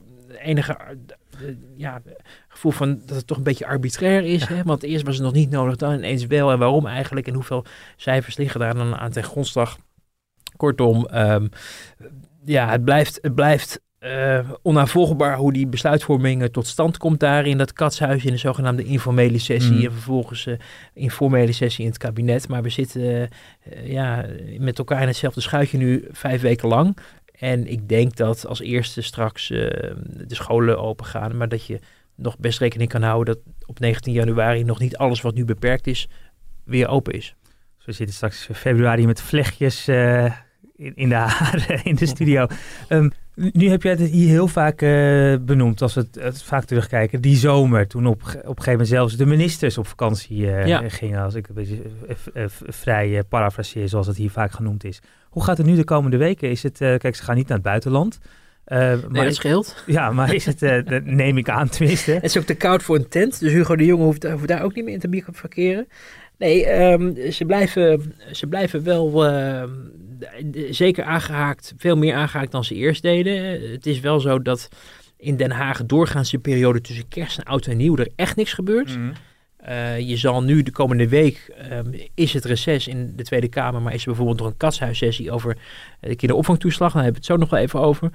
[0.42, 0.76] enige
[1.76, 2.02] ja,
[2.48, 4.44] gevoel van dat het toch een beetje arbitrair is.
[4.48, 4.62] Hè?
[4.62, 6.52] Want eerst was het nog niet nodig, dan ineens wel.
[6.52, 7.26] En waarom eigenlijk?
[7.26, 7.64] En hoeveel
[7.96, 9.78] cijfers liggen daar dan aan ten grondslag?
[10.56, 11.46] Kortom, ehm,
[12.44, 17.46] ja, het blijft, het blijft eh, onnavolgbaar hoe die besluitvorming eh, tot stand komt daar
[17.46, 19.84] in dat katshuis in de zogenaamde informele sessie Mm.
[19.84, 20.54] en vervolgens eh
[20.94, 22.48] informele sessie in het kabinet.
[22.48, 23.28] Maar we zitten eh, eh,
[23.84, 24.24] ja,
[24.58, 26.96] met elkaar in hetzelfde schuitje nu vijf weken lang.
[27.42, 29.58] En ik denk dat als eerste straks eh,
[30.06, 31.78] de scholen open gaan, maar dat je
[32.14, 35.86] nog best rekening kan houden dat op 19 januari nog niet alles wat nu beperkt
[35.86, 36.08] is,
[36.64, 37.34] weer open is.
[37.84, 40.32] We zitten straks februari met vlechtjes eh,
[40.82, 42.46] in, in de haren in de studio.
[42.88, 46.64] Ehm, nu heb jij het hier heel vaak eh, benoemd, als we het, het vaak
[46.64, 47.20] terugkijken.
[47.20, 50.88] Die zomer, toen op, op een gegeven moment zelfs de ministers op vakantie eh, Ja.
[50.88, 51.22] gingen.
[51.22, 55.00] Als ik een beetje v- vrij parafraseer, zoals het hier vaak genoemd is.
[55.28, 56.50] Hoe gaat het nu de komende weken?
[56.50, 58.18] Is het, kijk, ze gaan niet naar het buitenland.
[58.66, 59.82] Nee, maar, dat scheelt.
[59.86, 62.12] ja, maar is het, dat neem ik aan tenminste.
[62.12, 64.62] Het is ook te koud voor een tent, dus Hugo de Jonge hoeft, hoeft daar
[64.62, 65.88] ook niet meer in te bivakeren.
[66.42, 69.70] Nee, ehm, ze, blijven, ze blijven wel ehm,
[70.70, 73.70] zeker aangehaakt, veel meer aangehaakt dan ze eerst deden.
[73.70, 74.68] Het is wel zo dat
[75.16, 78.52] in Den Haag doorgaans de periode tussen kerst en oud en nieuw er echt niks
[78.52, 78.98] gebeurt.
[78.98, 79.12] Mhm.
[79.56, 83.82] Eh, je zal nu de komende week, ehm, is het reces in de Tweede Kamer,
[83.82, 85.56] maar is er bijvoorbeeld nog een katshuissessie over
[86.00, 86.92] eh, de kinderopvangtoeslag.
[86.92, 88.10] Daar hebben we het zo nog wel even over.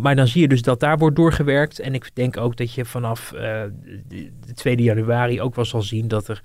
[0.00, 1.80] Maar dan zie je dus dat daar wordt doorgewerkt.
[1.80, 3.62] En ik denk ook dat je vanaf eh,
[4.08, 6.40] de, de 2 januari ook wel zal zien dat er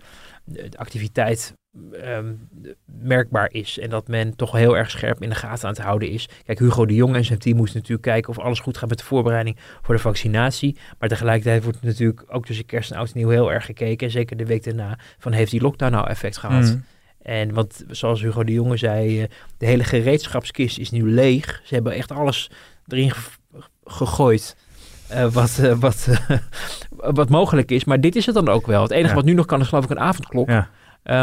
[0.46, 1.54] de, de activiteit
[2.02, 2.34] ehm,
[2.86, 3.80] merkbaar is.
[3.80, 6.30] En dat men toch heel erg scherp in de gaten aan het houden is.
[6.46, 8.98] Kijk, Hugo de Jong en zijn team moesten natuurlijk kijken of alles goed gaat met
[8.98, 10.78] de voorbereiding voor de vaccinatie.
[11.00, 14.06] Maar tegelijkertijd wordt natuurlijk ook tussen kerst en oud en nieuw heel erg gekeken.
[14.08, 16.64] En zeker de week daarna van heeft die lockdown nou effect gehad.
[16.64, 16.78] Mhm.
[17.22, 19.28] En want zoals Hugo de Jonge zei, eh,
[19.58, 21.62] de hele gereedschapskist is nu leeg.
[21.64, 22.52] Ze hebben echt alles
[22.88, 23.30] erin ge-
[23.84, 24.56] gegooid.
[25.16, 26.38] Eh, wat, eh, wat, eh,
[26.98, 27.84] wat mogelijk is.
[27.84, 28.82] Maar dit is het dan ook wel.
[28.82, 29.16] Het enige Ja.
[29.16, 30.50] wat nu nog kan is geloof ik een avondklok.
[30.50, 30.70] Ja.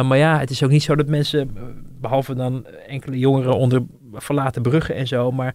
[0.03, 1.63] Maar ja, het is ook niet zo dat mensen, eh,
[2.01, 5.55] behalve dan enkele jongeren onder verlaten bruggen en zo, maar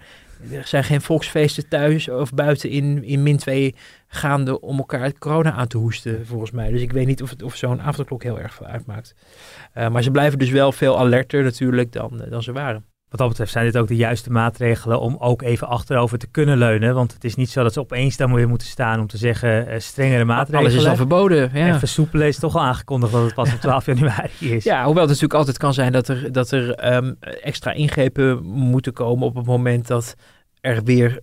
[0.52, 3.76] er zijn geen volksfeesten thuis of buiten in, in min 2
[4.08, 6.72] gaande om elkaar het corona aan te hoesten, volgens mij.
[6.72, 9.16] Dus ik weet niet of, het, of zo'n avondklok heel erg veel uitmaakt.
[9.92, 12.86] Maar ze blijven dus wel veel alerter natuurlijk dan, dan ze waren.
[13.18, 16.58] Wat dat betreft zijn dit ook de juiste maatregelen om ook even achterover te kunnen
[16.58, 16.96] leunen.
[16.96, 19.68] Want het is niet zo dat ze opeens dan weer moeten staan om te zeggen
[19.68, 20.72] eh, strengere maatregelen.
[20.72, 21.50] Alles is al verboden.
[21.54, 21.68] Ja.
[21.68, 24.64] En versoepelen is toch al aangekondigd dat het pas op 12 januari is.
[24.64, 28.94] Ja, hoewel het natuurlijk altijd kan zijn dat er, dat er ehm, extra ingrepen moeten
[28.94, 30.16] komen op het moment dat
[30.62, 31.20] er weer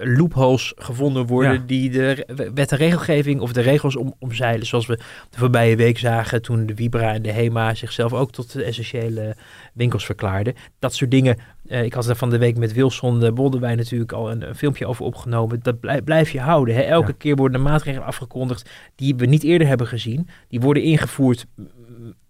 [0.00, 1.62] loopholes gevonden worden Ja.
[1.66, 4.66] die de wet en regelgeving of de regels om, omzeilen.
[4.66, 4.96] Zoals we
[5.30, 9.36] de voorbije week zagen toen de Vibra en de HEMA zichzelf ook tot de essentiële
[9.72, 10.54] winkels verklaarden.
[10.78, 11.36] Dat soort dingen.
[11.68, 14.54] eh, ik had er van de week met Wilson de Boldewijn natuurlijk al een, een
[14.54, 15.60] filmpje over opgenomen.
[15.62, 16.74] Dat blij- blijf je houden.
[16.74, 16.80] Hè?
[16.80, 17.14] Elke Ja.
[17.18, 20.28] keer worden maatregelen afgekondigd die we niet eerder hebben gezien.
[20.48, 21.46] Die worden ingevoerd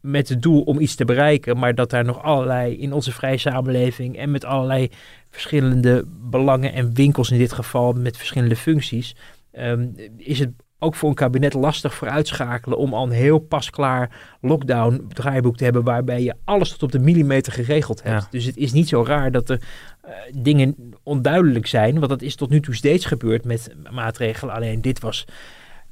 [0.00, 3.38] met het doel om iets te bereiken, maar dat daar nog allerlei in onze vrije
[3.38, 4.90] samenleving en met allerlei
[5.30, 9.16] verschillende belangen en winkels in dit geval met verschillende functies,
[9.52, 15.06] ehm, is het ook voor een kabinet lastig vooruitschakelen om al een heel pasklaar lockdown
[15.12, 18.22] draaiboek te hebben waarbij je alles tot op de millimeter geregeld hebt.
[18.22, 18.28] Ja.
[18.30, 19.60] Dus het is niet zo raar dat er
[20.00, 24.54] eh, dingen onduidelijk zijn, want dat is tot nu toe steeds gebeurd met maatregelen.
[24.54, 25.24] Alleen dit was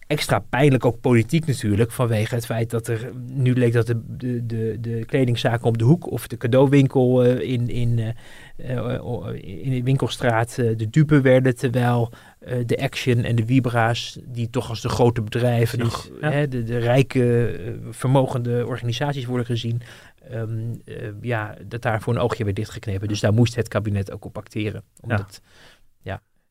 [0.06, 4.46] extra pijnlijk, ook politiek natuurlijk, vanwege het feit dat er nu leek dat de, de,
[4.46, 7.98] de, de kledingzaken op de hoek of de cadeauwinkel eh, in, in,
[8.56, 12.12] eh, eh, in de winkelstraat de dupe werden, terwijl
[12.66, 16.30] de Action en de Vibra's, die toch als de grote bedrijven, de, Precies, ja.
[16.30, 17.54] hè, de, de rijke,
[17.90, 19.82] vermogende organisaties worden gezien,
[20.30, 23.08] ehm, eh, ja, dat daar voor een oogje werd dichtgeknepen.
[23.08, 24.82] Dus daar moest het kabinet ook op acteren.
[25.00, 25.40] Omdat,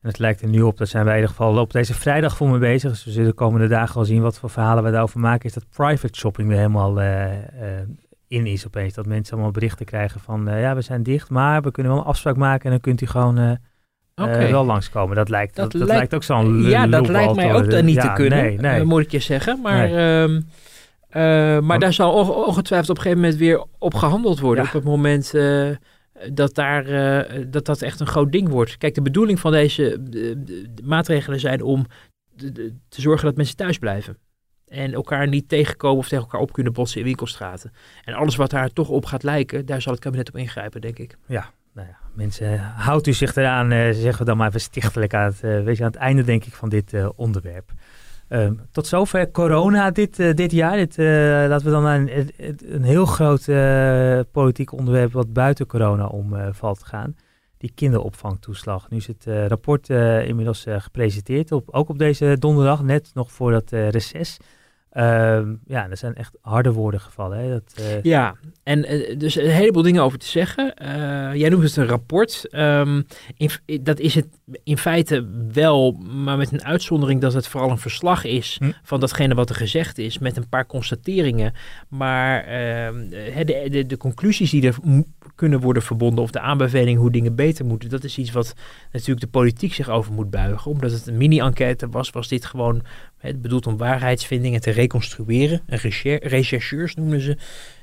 [0.06, 2.36] En het lijkt er nu op, daar zijn wij in ieder geval op deze vrijdag
[2.36, 2.90] voor mee bezig.
[2.90, 5.46] Dus we zullen de komende dagen wel zien wat voor verhalen we daarover maken.
[5.48, 7.38] Is dat private shopping weer helemaal eh, eh,
[8.28, 8.94] in is opeens.
[8.94, 12.00] Dat mensen allemaal berichten krijgen van eh, ja, we zijn dicht, maar we kunnen wel
[12.00, 13.38] een afspraak maken en dan kunt u gewoon
[14.14, 15.16] eh, wel langskomen.
[15.16, 17.84] Dat lijkt, dat, Dat dat lijkt- lijkt ook zo'n Ja, dat lijkt mij ook dan
[17.84, 18.84] niet Ja, te kunnen, Nee, nee.
[18.84, 19.60] moet ik je zeggen.
[19.62, 20.22] Maar, Nee.
[20.22, 20.40] ehm,
[21.08, 24.62] eh, maar daar zal onge- ongetwijfeld op een gegeven moment weer op gehandeld worden.
[24.64, 24.68] Ja.
[24.68, 25.32] Op het moment
[26.32, 28.76] dat, daar, eh, dat dat echt een groot ding wordt.
[28.76, 31.86] Kijk, de bedoeling van deze eh, maatregelen zijn om
[32.88, 34.18] te zorgen dat mensen thuis blijven.
[34.66, 37.72] En elkaar niet tegenkomen of tegen elkaar op kunnen botsen in winkelstraten.
[38.04, 40.98] En alles wat daar toch op gaat lijken, daar zal het kabinet op ingrijpen, denk
[40.98, 41.16] ik.
[41.72, 45.24] Nou ja, mensen, houdt u zich eraan, eh, zeggen we dan maar even stichtelijk aan
[45.24, 47.72] het, eh, wees aan het einde denk ik van dit onderwerp.
[48.28, 50.76] Ehm, tot zover corona dit, eh, dit jaar.
[50.76, 51.06] Dit, eh,
[51.48, 52.32] laten we dan naar een,
[52.74, 57.16] een, heel groot eh, politiek onderwerp wat buiten corona om valt gaan.
[57.58, 58.90] Die kinderopvangtoeslag.
[58.90, 59.88] Nu is het rapport
[60.26, 64.38] inmiddels gepresenteerd, op, ook op deze donderdag, net nog voor dat reces.
[64.96, 67.38] Ehm, ja, er zijn echt harde woorden gevallen.
[67.38, 67.48] Hè?
[67.48, 70.74] Dat, eh, Ja, en eh, dus een heleboel dingen over te zeggen.
[70.74, 72.48] Eh, jij noemt het een rapport.
[72.50, 73.02] Ehm,
[73.36, 73.50] in,
[73.82, 74.26] dat is het
[74.64, 78.70] in feite wel, maar met een uitzondering dat het vooral een verslag is Hm.
[78.82, 81.52] van datgene wat er gezegd is, met een paar constateringen.
[81.88, 84.76] Maar ehm, eh, de, de, de conclusies die er
[85.34, 88.54] kunnen worden verbonden, of de aanbeveling hoe dingen beter moeten, dat is iets wat
[88.92, 90.70] natuurlijk de politiek zich over moet buigen.
[90.70, 92.82] Omdat het een mini-enquête was, was dit gewoon
[93.36, 95.60] bedoeld om waarheidsvindingen te reconstrueren.
[95.66, 97.36] En recher- rechercheurs noemen ze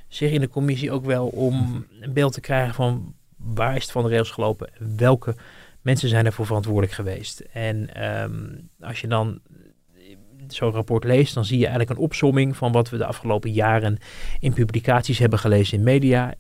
[0.08, 3.92] zich in de commissie ook wel om een beeld te krijgen van waar is het
[3.92, 5.36] van de rails gelopen, welke
[5.82, 7.40] mensen zijn ervoor verantwoordelijk geweest.
[7.40, 8.34] En ehm,
[8.80, 9.40] als je dan
[10.48, 13.98] zo'n rapport leest, dan zie je eigenlijk een opsomming van wat we de afgelopen jaren
[14.40, 16.34] in publicaties hebben gelezen in media,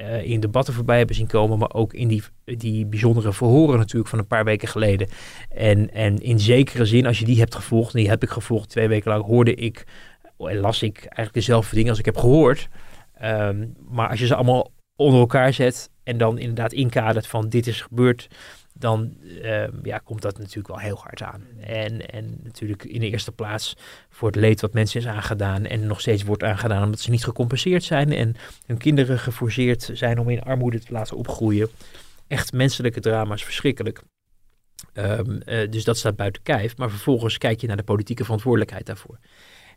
[0.00, 4.10] eh, in debatten voorbij hebben zien komen, maar ook in die, die bijzondere verhoren natuurlijk
[4.10, 5.08] van een paar weken geleden.
[5.48, 8.68] En, en in zekere zin, als je die hebt gevolgd, en die heb ik gevolgd
[8.68, 9.86] twee weken lang, hoorde ik
[10.38, 12.68] en las ik eigenlijk dezelfde dingen als ik heb gehoord.
[13.14, 17.66] Ehm, maar als je ze allemaal onder elkaar zet en dan inderdaad inkadert van dit
[17.66, 18.28] is gebeurd,
[18.80, 21.42] dan ehm, ja, komt dat natuurlijk wel heel hard aan.
[21.60, 23.76] En, en natuurlijk in de eerste plaats
[24.08, 27.24] voor het leed wat mensen is aangedaan en nog steeds wordt aangedaan omdat ze niet
[27.24, 31.68] gecompenseerd zijn en hun kinderen geforceerd zijn om in armoede te laten opgroeien.
[32.26, 34.02] Echt menselijke drama's, verschrikkelijk.
[34.92, 36.76] Ehm, eh, dus dat staat buiten kijf.
[36.76, 39.18] Maar vervolgens kijk je naar de politieke verantwoordelijkheid daarvoor.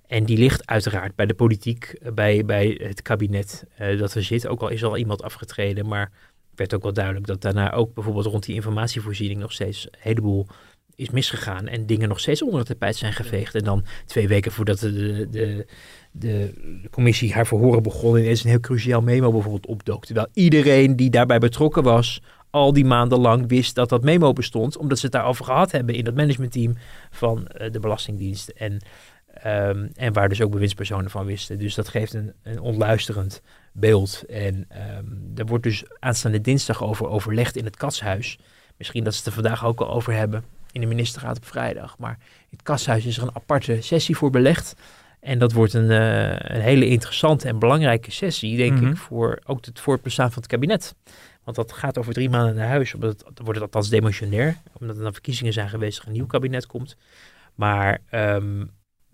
[0.07, 4.23] En die ligt uiteraard bij de politiek, eh, bij, bij het kabinet eh, dat er
[4.23, 4.47] zit.
[4.47, 6.11] Ook al is al iemand afgetreden, maar
[6.55, 10.47] werd ook wel duidelijk dat daarna ook bijvoorbeeld rond die informatievoorziening nog steeds een heleboel
[10.95, 11.67] is misgegaan.
[11.67, 13.55] En dingen nog steeds onder het tapijt zijn geveegd.
[13.55, 15.65] En dan twee weken voordat de, de,
[16.11, 16.53] de,
[16.91, 20.05] commissie haar verhoren begon, ineens een heel cruciaal memo bijvoorbeeld opdook.
[20.05, 24.77] Terwijl iedereen die daarbij betrokken was, al die maanden lang wist dat dat memo bestond,
[24.77, 26.75] omdat ze het daarover gehad hebben in het managementteam
[27.11, 28.49] van eh, de Belastingdienst.
[28.49, 28.77] En,
[29.33, 31.59] ehm, en waar dus ook bewindspersonen van wisten.
[31.59, 33.41] Dus dat geeft een, een ontluisterend
[33.73, 34.23] beeld.
[34.29, 35.05] En ehm
[35.35, 38.39] er wordt dus aanstaande dinsdag over overlegd in het katshuis.
[38.77, 41.97] Misschien dat ze het er vandaag ook al over hebben in de ministerraad op vrijdag.
[41.97, 44.75] Maar in het katshuis is er een aparte sessie voor belegd.
[45.19, 48.89] En dat wordt een, eh, een hele interessante en belangrijke sessie, denk Mhm.
[48.89, 50.95] ik, voor ook het voortbestaan van het kabinet.
[51.43, 52.93] Want dat gaat over drie maanden naar huis.
[52.93, 54.57] Omdat het, wordt het althans demotionair.
[54.79, 56.97] Omdat er dan verkiezingen zijn geweest er een nieuw kabinet komt.
[57.55, 58.65] Maar ehm,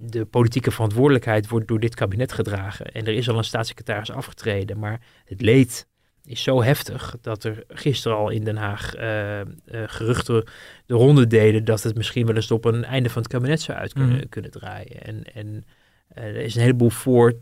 [0.02, 2.86] de politieke verantwoordelijkheid wordt door dit kabinet gedragen.
[2.86, 4.80] En er is al een staatssecretaris afgetreden.
[4.80, 5.88] Maar het leed
[6.24, 10.44] is zo heftig dat er gisteren al in Den Haag eh, eh, geruchten
[10.86, 13.78] de ronde deden dat het misschien wel eens op een einde van het kabinet zou
[13.78, 14.30] uit kunnen, Mhm.
[14.30, 15.02] kunnen draaien.
[15.02, 15.66] En, en
[16.08, 17.34] eh, er is een heleboel voor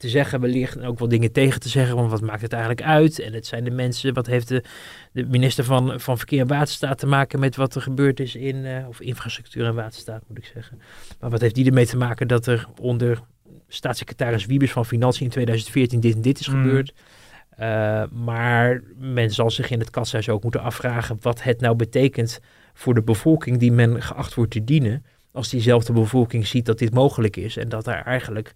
[0.00, 2.82] te zeggen wellicht en ook wel dingen tegen te zeggen, want wat maakt het eigenlijk
[2.82, 3.18] uit?
[3.18, 4.62] En het zijn de mensen, wat heeft de,
[5.12, 8.64] de minister van, van Verkeer en Waterstaat te maken met wat er gebeurd is in,
[8.64, 10.80] eh, of infrastructuur en waterstaat moet ik zeggen.
[11.20, 13.20] Maar wat heeft die ermee te maken dat er onder
[13.68, 16.62] staatssecretaris Wiebes van Financiën in 2014 dit en dit is Mm.
[16.62, 16.92] gebeurd?
[17.50, 22.40] Eh, maar men zal zich in het katshuis ook moeten afvragen wat het nou betekent
[22.74, 25.04] voor de bevolking die men geacht wordt te dienen.
[25.32, 28.54] Als diezelfde bevolking ziet dat dit mogelijk is en dat daar eigenlijk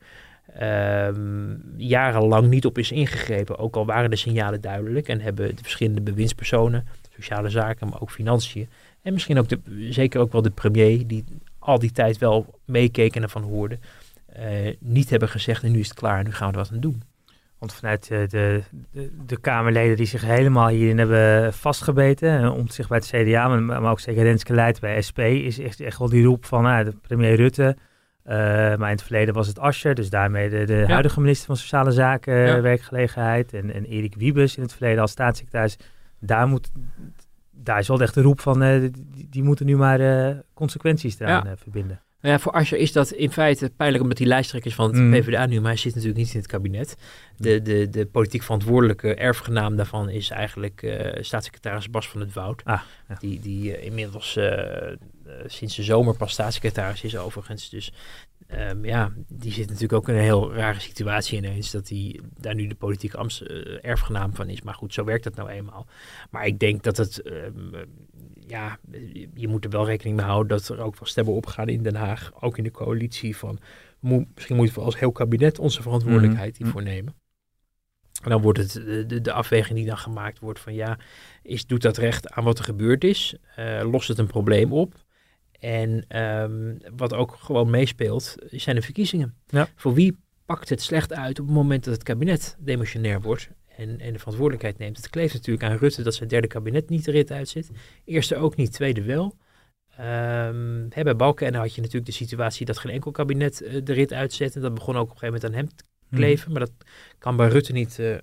[0.58, 3.58] ehm, jarenlang niet op is ingegrepen.
[3.58, 8.10] Ook al waren de signalen duidelijk en hebben de verschillende bewindspersonen, sociale zaken, maar ook
[8.10, 8.68] financiën.
[9.02, 11.24] En misschien ook de, zeker ook wel de premier, die
[11.58, 13.78] al die tijd wel meekeek en ervan hoorde.
[14.26, 17.02] eh, niet hebben gezegd nu is het klaar, nu gaan we er wat aan doen.
[17.58, 22.68] Want vanuit eh, de, de, de Kamerleden die zich helemaal hierin hebben vastgebeten, eh, om
[22.68, 26.08] zich bij het CDA, maar, ook zeker Renske Leijt bij SP, is echt, echt wel
[26.08, 27.76] die roep van ah, de premier Rutte.
[28.24, 28.36] Eh,
[28.76, 30.86] maar in het verleden was het Ascher, dus daarmee de, de Ja.
[30.86, 32.60] huidige minister van Sociale Zaken, Ja.
[32.60, 33.52] werkgelegenheid.
[33.54, 35.76] En, en Erik Wiebes in het verleden als staatssecretaris.
[36.20, 36.70] Daar, moet,
[37.50, 41.20] daar is wel echt de roep van, eh, die, die moeten nu maar eh, consequenties
[41.20, 41.56] eraan Ja.
[41.56, 42.00] verbinden.
[42.20, 44.96] Nou ja, voor Asscher is dat in feite pijnlijk omdat hij lijsttrekker is van het
[44.96, 45.10] Mm.
[45.10, 46.96] PvdA nu, maar hij zit natuurlijk niet in het kabinet.
[47.36, 52.62] De, de, de politiek verantwoordelijke erfgenaam daarvan is eigenlijk staatssecretaris Bas van het Woud.
[52.64, 53.14] Ah, ja.
[53.18, 54.38] Die, die inmiddels
[55.46, 57.68] sinds de zomer pas staatssecretaris is overigens.
[57.68, 57.92] Dus
[58.46, 61.70] ehm, ja, die zit natuurlijk ook in een heel rare situatie ineens.
[61.70, 64.62] Dat hij daar nu de politieke amst, uh, erfgenaam van is.
[64.62, 65.86] Maar goed, zo werkt dat nou eenmaal.
[66.30, 67.84] Maar ik denk dat het, ehm,
[68.46, 68.78] ja,
[69.34, 71.94] je moet er wel rekening mee houden dat er ook wel stemmen opgaan in Den
[71.96, 72.32] Haag.
[72.40, 73.58] Ook in de coalitie van,
[74.34, 76.62] misschien moeten we als heel kabinet onze verantwoordelijkheid mhm.
[76.62, 77.14] hiervoor nemen.
[78.22, 78.72] En dan wordt het
[79.08, 80.98] de, de, afweging die dan gemaakt wordt van ja,
[81.42, 83.36] is, doet dat recht aan wat er gebeurd is?
[83.58, 85.03] Uh, lost het een probleem op?
[85.64, 89.34] En ehm, wat ook gewoon meespeelt, zijn de verkiezingen.
[89.46, 89.68] Ja.
[89.74, 94.00] Voor wie pakt het slecht uit op het moment dat het kabinet demissionair wordt en,
[94.00, 94.96] en de verantwoordelijkheid neemt?
[94.96, 97.70] Het kleeft natuurlijk aan Rutte dat zijn derde kabinet niet de rit uitzit.
[98.04, 99.36] Eerste ook niet, tweede wel.
[100.00, 103.92] Um, hè, bij Balken had je natuurlijk de situatie dat geen enkel kabinet uh, de
[103.92, 104.54] rit uitzet.
[104.56, 106.16] En dat begon ook op een gegeven moment aan hem te mhm.
[106.16, 106.50] kleven.
[106.50, 106.72] Maar dat
[107.18, 108.16] kan bij Rutte niet, uh,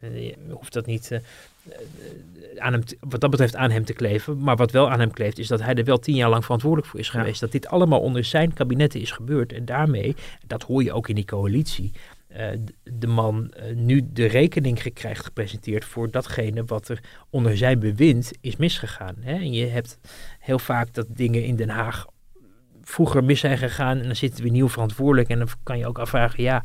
[0.00, 1.20] uh, hoeft dat niet
[2.58, 4.38] aan hem, wat dat betreft aan hem te kleven.
[4.38, 6.90] Maar wat wel aan hem kleeft, is dat hij er wel tien jaar lang verantwoordelijk
[6.90, 7.40] voor is geweest.
[7.40, 9.52] Dat dit allemaal onder zijn kabinetten is gebeurd.
[9.52, 11.92] En daarmee, dat hoor je ook in die coalitie,
[12.36, 12.46] uh,
[12.82, 17.00] de man uh, nu de rekening krijgt gepresenteerd voor datgene wat er
[17.30, 19.14] onder zijn bewind is misgegaan.
[19.20, 19.32] Hè?
[19.32, 19.98] En je hebt
[20.38, 22.06] heel vaak dat dingen in Den Haag
[22.82, 25.98] vroeger mis zijn gegaan en dan zitten we nieuw verantwoordelijk en dan kan je ook
[25.98, 26.64] afvragen, ja,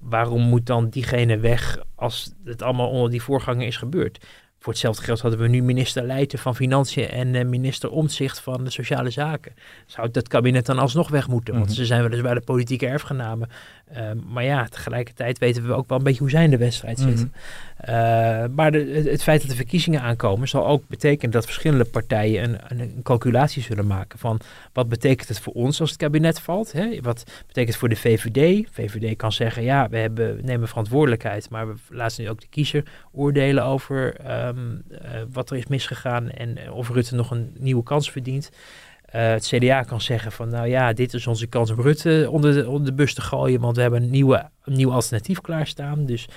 [0.00, 4.26] waarom moet dan diegene weg als het allemaal onder die voorganger is gebeurd?
[4.62, 8.64] Voor hetzelfde geld hadden we nu minister Leijten van Financiën en uh, minister Omtzigt van
[8.64, 9.52] de Sociale Zaken.
[9.86, 11.54] Zou dat kabinet dan alsnog weg moeten?
[11.54, 11.80] Want mm -hmm.
[11.80, 13.48] ze zijn weliswaar de politieke erfgenamen.
[13.92, 16.98] Uh, maar ja, tegelijkertijd weten we ook wel een beetje hoe zij in de wedstrijd
[16.98, 17.08] mhm.
[17.08, 17.32] zitten.
[17.88, 22.42] Uh, maar de, het, feit dat de verkiezingen aankomen zal ook betekenen dat verschillende partijen
[22.42, 24.40] een, een, een, calculatie zullen maken van
[24.72, 26.72] wat betekent het voor ons als het kabinet valt?
[26.72, 27.00] Hè?
[27.00, 28.68] Wat betekent het voor de VVD?
[28.70, 32.84] VVD kan zeggen ja, we, hebben, nemen verantwoordelijkheid, maar we laten nu ook de kiezer
[33.12, 34.14] oordelen over
[34.46, 34.82] um,
[35.32, 38.50] wat er is misgegaan en of Rutte nog een nieuwe kans verdient.
[39.10, 42.68] Het CDA kan zeggen van nou ja, dit is onze kans om Rutte onder de,
[42.68, 46.06] onder de bus te gooien, want we hebben een, nieuwe, een nieuw alternatief klaarstaan.
[46.06, 46.28] Dus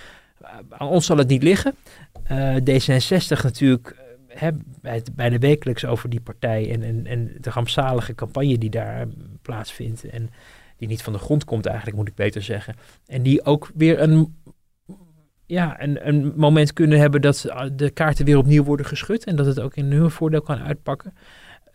[0.69, 1.75] aan ons zal het niet liggen.
[2.31, 3.95] Uh, D66 natuurlijk
[4.27, 4.49] hè,
[5.13, 9.07] bijna wekelijks over die partij en, en, en de rampzalige campagne die daar
[9.41, 10.03] plaatsvindt.
[10.03, 10.29] En
[10.77, 12.75] die niet van de grond komt eigenlijk, moet ik beter zeggen.
[13.05, 14.35] En die ook weer een
[15.45, 19.23] ja, een, een moment kunnen hebben dat de kaarten weer opnieuw worden geschud.
[19.23, 21.13] En dat het ook in hun voordeel kan uitpakken.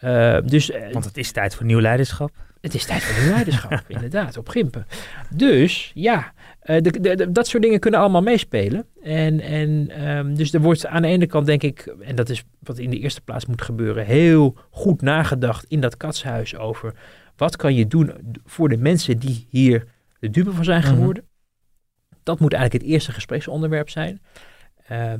[0.04, 2.30] Uh, dus, uh, Want het is tijd voor nieuw leiderschap.
[2.60, 4.86] Het is tijd voor nieuw leiderschap, inderdaad, op Gimpen.
[5.30, 6.32] Dus ja,
[6.70, 8.86] uh, de, de, de, dat soort dingen kunnen allemaal meespelen.
[9.02, 12.44] En, en um, dus er wordt aan de ene kant, denk ik, en dat is
[12.58, 16.94] wat in de eerste plaats moet gebeuren, heel goed nagedacht in dat katshuis over
[17.36, 18.12] wat kan je doen
[18.44, 19.84] voor de mensen die hier
[20.20, 21.22] de dupe van zijn geworden.
[21.22, 22.16] Mm -hmm.
[22.22, 24.20] Dat moet eigenlijk het eerste gespreksonderwerp zijn.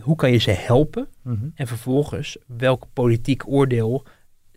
[0.01, 1.09] hoe kan je ze helpen?
[1.23, 1.53] Mm -hmm.
[1.55, 4.07] En vervolgens, welk politiek oordeel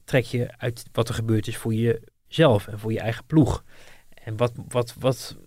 [0.04, 3.64] trek je uit wat er gebeurd is voor jezelf en voor je eigen ploeg.
[4.24, 5.38] En wat, wat, wat,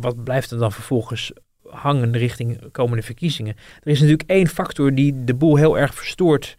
[0.00, 1.32] wat blijft er dan vervolgens
[1.62, 3.56] hangen richting komende verkiezingen?
[3.82, 6.56] Er is natuurlijk één factor die de boel heel erg verstoort.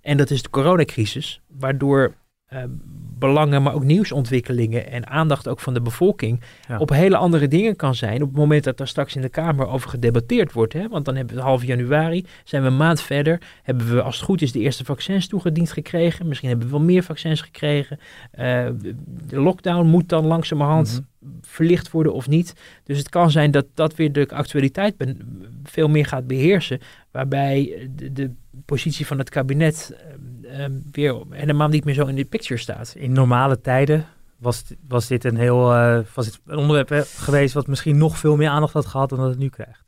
[0.00, 2.14] En dat is de coronacrisis, waardoor
[2.52, 2.62] uh,
[3.22, 6.78] belangen, maar ook nieuwsontwikkelingen en aandacht ook van de bevolking ja.
[6.78, 9.66] op hele andere dingen kan zijn op het moment dat er straks in de Kamer
[9.66, 10.72] over gedebatteerd wordt.
[10.72, 10.88] Hè?
[10.88, 14.24] Want dan hebben we half januari, zijn we een maand verder, hebben we als het
[14.24, 16.28] goed is de eerste vaccins toegediend gekregen.
[16.28, 17.98] Misschien hebben we wel meer vaccins gekregen.
[18.38, 18.66] Uh,
[19.26, 21.38] de lockdown moet dan langzamerhand mm -hmm.
[21.42, 22.54] verlicht worden of niet.
[22.84, 24.94] Dus het kan zijn dat dat weer de actualiteit
[25.64, 28.30] veel meer gaat beheersen, waarbij de, de
[28.64, 30.41] positie van het kabinet uh,
[30.92, 32.94] weer helemaal niet meer zo in de picture staat.
[32.96, 34.06] In normale tijden
[34.38, 38.36] was, was dit een heel uh, was dit een onderwerp geweest wat misschien nog veel
[38.36, 39.84] meer aandacht had gehad dan dat het nu krijgt.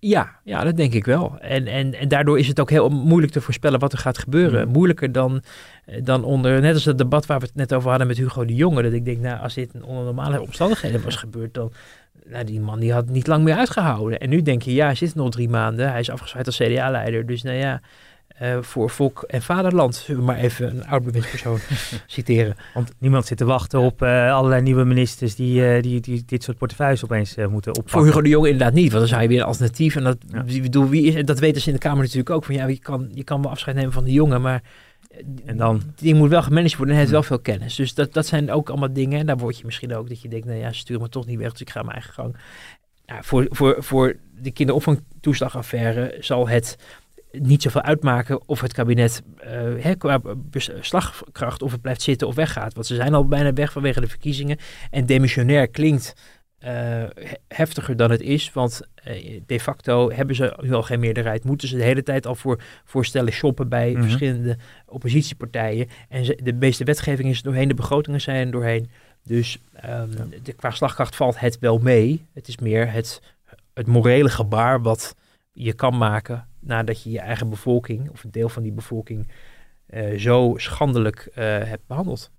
[0.00, 1.38] Ja, ja, dat denk ik wel.
[1.40, 4.66] En, en, en daardoor is het ook heel moeilijk te voorspellen wat er gaat gebeuren.
[4.66, 4.72] Mm.
[4.72, 5.42] Moeilijker dan,
[6.02, 8.54] dan onder, net als het debat waar we het net over hadden met Hugo de
[8.54, 8.82] Jonge.
[8.82, 11.72] Dat ik denk, nou, als dit onder normale omstandigheden was gebeurd, dan,
[12.24, 14.20] nou, die man die had niet lang meer uitgehouden.
[14.20, 15.90] En nu denk je, ja, hij zit nog drie maanden.
[15.90, 17.26] Hij is afgezwaaid als CDA-leider.
[17.26, 17.80] Dus nou ja,
[18.42, 19.94] uh, voor volk en vaderland.
[19.94, 21.58] Zullen we maar even een oud bewindspersoon
[22.06, 22.56] citeren.
[22.74, 26.42] Want niemand zit te wachten op uh, allerlei nieuwe ministers die, uh, die, die dit
[26.42, 27.90] soort portefeuilles opeens moeten oppakken.
[27.90, 29.96] Voor Hugo de Jonge inderdaad niet, want dan zou je weer een alternatief.
[29.96, 30.60] En dat, ja.
[30.60, 32.44] bedoel, wie is, dat weten ze in de Kamer natuurlijk ook.
[32.44, 34.62] Van, ja, je, kan, je kan wel afscheid nemen van de jongen, maar
[35.44, 35.82] en dan?
[35.96, 37.74] die moet wel gemanaged worden en heeft wel veel kennis.
[37.74, 39.18] Dus dat, dat zijn ook allemaal dingen.
[39.18, 41.38] En daar word je misschien ook dat je denkt, nou ja, stuur me toch niet
[41.38, 42.36] weg, dus ik ga mijn eigen gang.
[43.06, 46.76] Nou, voor, voor, voor de kinderopvangtoeslagaffaire zal het
[47.32, 49.22] niet zoveel uitmaken of het kabinet
[49.82, 50.20] uh, qua
[50.80, 52.74] slagkracht of het blijft zitten of weggaat.
[52.74, 54.56] Want ze zijn al bijna weg vanwege de verkiezingen.
[54.90, 56.14] En demissionair klinkt
[56.58, 57.04] eh,
[57.48, 58.52] heftiger dan het is.
[58.52, 61.44] Want eh, de facto hebben ze nu al geen meerderheid.
[61.44, 64.02] Moeten ze de hele tijd al voor voorstellen shoppen bij Mhm.
[64.02, 65.88] verschillende oppositiepartijen.
[66.08, 68.90] En ze- de meeste wetgeving is doorheen, de begrotingen zijn er doorheen.
[69.24, 70.08] Dus ehm,
[70.42, 72.26] de, qua slagkracht valt het wel mee.
[72.34, 73.22] Het is meer het,
[73.74, 75.14] het morele gebaar wat
[75.58, 79.28] je kan maken nadat je je eigen bevolking, of een deel van die bevolking,
[79.86, 82.30] eh, zo schandelijk eh, hebt behandeld.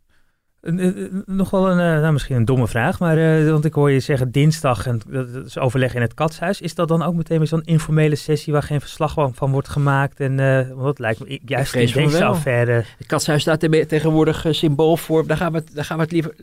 [1.25, 3.99] Nog wel een, eh, nou, misschien een domme vraag, maar eh, want ik hoor je
[3.99, 6.61] zeggen dinsdag en dat is overleg in het katshuis.
[6.61, 9.67] Is dat dan ook meteen weer zo'n informele sessie waar geen verslag van van wordt
[9.67, 10.19] gemaakt?
[10.19, 12.83] En eh, dat lijkt me juist in deze affaire.
[12.97, 15.27] Het katshuis staat er tegenwoordig symbool voor.
[15.27, 16.33] Daar gaan, we het, daar gaan we het liever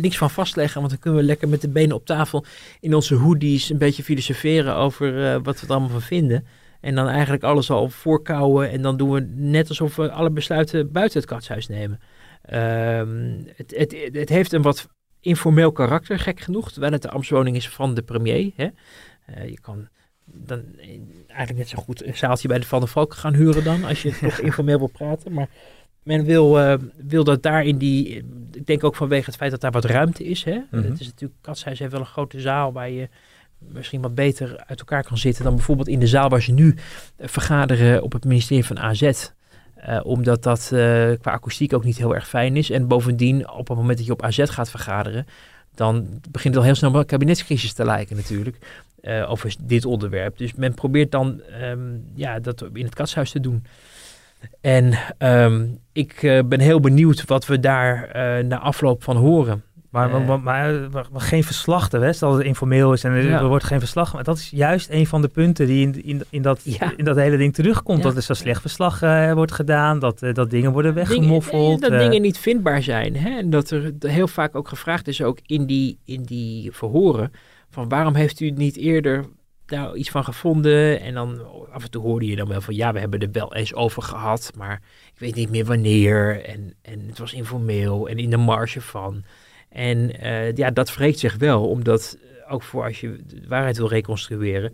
[0.00, 0.78] niks van vastleggen.
[0.78, 2.44] Want dan kunnen we lekker met de benen op tafel
[2.80, 5.12] in onze hoodies een beetje filosoferen over
[5.42, 6.46] wat we er allemaal van vinden.
[6.80, 8.70] En dan eigenlijk alles al voorkouwen.
[8.70, 12.00] En dan doen we net alsof we alle besluiten buiten het katshuis nemen.
[12.44, 14.88] Ehm, het, het, het heeft een wat
[15.20, 16.72] informeel karakter, gek genoeg.
[16.72, 18.50] Terwijl het de ambtswoning is van de premier.
[18.56, 18.68] Hè?
[19.26, 19.88] Eh, je kan
[20.24, 20.62] dan
[21.26, 23.84] eigenlijk net zo goed een zaaltje bij de Van der Valk gaan huren dan.
[23.84, 25.32] Als je toch informeel wil praten.
[25.32, 25.48] Maar
[26.02, 28.24] men wil, eh, wil dat daar in die...
[28.52, 30.44] Ik denk ook vanwege het feit dat daar wat ruimte is.
[30.44, 30.60] Hè?
[30.70, 30.82] Mhm.
[30.82, 31.40] Het is natuurlijk...
[31.40, 33.08] Katshuis heeft wel een grote zaal waar je
[33.58, 36.74] misschien wat beter uit elkaar kan zitten dan bijvoorbeeld in de zaal waar ze nu
[37.16, 39.30] eh, vergaderen op het ministerie van AZ.
[39.84, 40.78] Eh, omdat dat eh,
[41.20, 42.70] qua akoestiek ook niet heel erg fijn is.
[42.70, 45.26] En bovendien, op het moment dat je op AZ gaat vergaderen,
[45.74, 48.58] dan begint het al heel snel een kabinetscrisis te lijken natuurlijk.
[49.00, 50.38] eh, over dit onderwerp.
[50.38, 51.78] Dus men probeert dan ehm,
[52.14, 53.64] ja, dat in het katshuis te doen.
[54.60, 58.10] En ehm, ik ben heel benieuwd wat we daar
[58.44, 59.62] na afloop van horen.
[59.94, 62.12] Maar, maar, maar, maar- maar geen verslag, hè?
[62.12, 63.46] Stel dat het informeel is en er, Ja.
[63.46, 64.12] wordt geen verslag.
[64.14, 66.92] Maar dat is juist een van de punten die in, in, in, dat, Ja.
[66.96, 67.98] in dat hele ding terugkomt.
[67.98, 68.04] Ja.
[68.04, 71.80] Dat er zo slecht verslag eh, wordt gedaan, dat, eh, dat dingen worden Dingen- weggemoffeld.
[71.80, 71.98] dat eh.
[71.98, 73.16] dingen niet vindbaar zijn.
[73.16, 73.38] Hè?
[73.38, 77.32] En dat er heel vaak ook gevraagd is, ook in die, in die verhoren,
[77.70, 79.24] van waarom heeft u niet eerder
[79.66, 81.00] daar iets van gevonden?
[81.00, 81.38] En dan
[81.72, 84.02] af en toe hoorde je dan wel van, ja, we hebben er wel eens over
[84.02, 84.80] gehad, maar
[85.12, 86.44] ik weet niet meer wanneer.
[86.44, 89.24] En, en het was informeel en in de marge van.
[89.74, 92.18] En eh, ja, dat wreekt zich wel, omdat
[92.48, 94.72] ook voor als je de waarheid wil reconstrueren,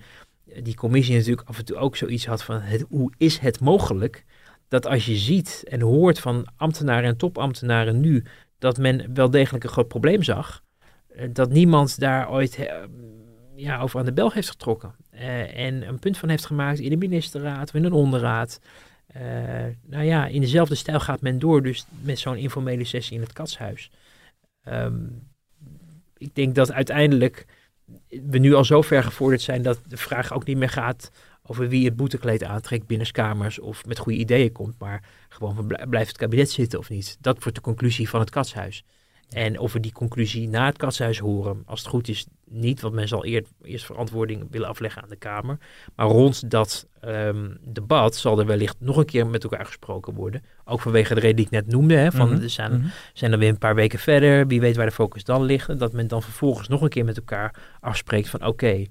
[0.48, 3.60] eh, die commissie natuurlijk af en toe ook zoiets had van, het, hoe is het
[3.60, 4.24] mogelijk
[4.68, 8.24] dat als je ziet en hoort van ambtenaren en topambtenaren nu
[8.58, 10.62] dat men wel degelijk een groot probleem zag,
[11.08, 12.70] eh, dat niemand daar ooit
[13.56, 14.94] ja, over aan de bel heeft getrokken.
[15.54, 18.60] En een punt van heeft gemaakt in de ministerraad of in een onderraad.
[19.86, 23.32] Nou ja, in dezelfde stijl gaat men door, dus met zo'n informele sessie in het
[23.32, 23.90] katshuis.
[24.62, 25.06] Ehm,
[26.16, 27.46] ik denk dat uiteindelijk
[28.08, 31.10] we nu al zo ver gevorderd zijn dat de vraag ook niet meer gaat
[31.42, 36.18] over wie het boetekleed aantrekt binnenskamers of met goede ideeën komt, maar gewoon blijft het
[36.18, 37.16] kabinet zitten of niet.
[37.20, 38.84] Dat wordt de conclusie van het katshuis.
[39.30, 42.94] En of we die conclusie na het katshuis horen, als het goed is niet, want
[42.94, 45.58] men zal eer, eerst verantwoording willen afleggen aan de Kamer.
[45.94, 50.42] Maar rond dat ehm, debat zal er wellicht nog een keer met elkaar gesproken worden.
[50.64, 52.88] Ook vanwege de reden die ik net noemde, hè, van er zijn, mhm.
[53.12, 55.68] zijn dan weer een paar weken verder, wie weet waar de focus dan ligt.
[55.68, 58.84] En dat men dan vervolgens nog een keer met elkaar afspreekt van oké,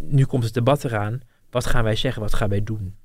[0.00, 1.20] nu komt het debat eraan.
[1.50, 2.22] Wat gaan wij zeggen?
[2.22, 2.96] Wat gaan wij doen?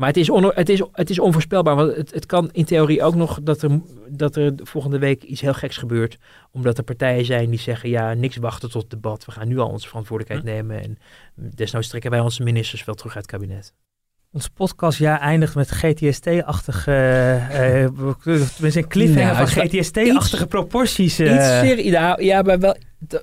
[0.00, 1.76] Maar het is, on, het is, het is onvoorspelbaar.
[1.76, 5.40] Want het, het kan in theorie ook nog dat er, dat er volgende week iets
[5.40, 6.18] heel geks gebeurt.
[6.50, 9.24] Omdat er partijen zijn die zeggen: ja, niks wachten tot het debat.
[9.24, 10.82] We gaan nu al onze verantwoordelijkheid nemen.
[10.82, 10.98] En
[11.34, 13.74] desnoods trekken wij onze ministers wel terug uit het kabinet.
[14.32, 17.90] Ons podcastjaar eindigt met GTST-achtige, eh eh,
[18.22, 21.18] tenminste een cliffhanger Nou, het van GTST-achtige proporties.
[21.18, 21.34] eh.
[21.34, 21.92] iets serieus.
[21.92, 22.76] Nou, ja, maar wel,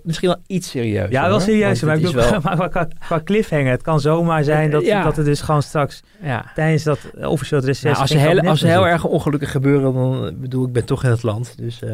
[0.04, 1.10] misschien wel iets serieus.
[1.10, 2.40] ja, wel serieus, maar ik bedoel, wel.
[2.58, 3.72] maar qua, qua cliffhanger.
[3.72, 5.04] Het kan zomaar zijn dat, Ja.
[5.04, 6.52] dat er dus gewoon straks Ja.
[6.56, 7.84] tijdens dat eh, officieel reces...
[7.84, 11.04] Nou, als er heel, als heel erg ongelukken gebeuren, dan eh, bedoel ik ben toch
[11.04, 11.58] in het land.
[11.58, 11.92] Dus eh,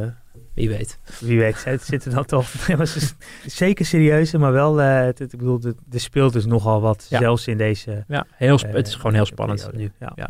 [0.53, 0.99] wie weet.
[1.19, 2.47] Wie weet, zit- zit er dan toch...
[2.67, 4.81] Het zeker serieus, maar wel...
[4.81, 5.59] eh, het, het- ik bedoel,
[5.91, 7.19] er speelt dus nogal wat, Ja.
[7.19, 8.03] zelfs in deze...
[8.07, 9.91] Ja, heel eh, het is gewoon heel spannend nu.
[9.99, 10.11] Ja.
[10.15, 10.29] Ja.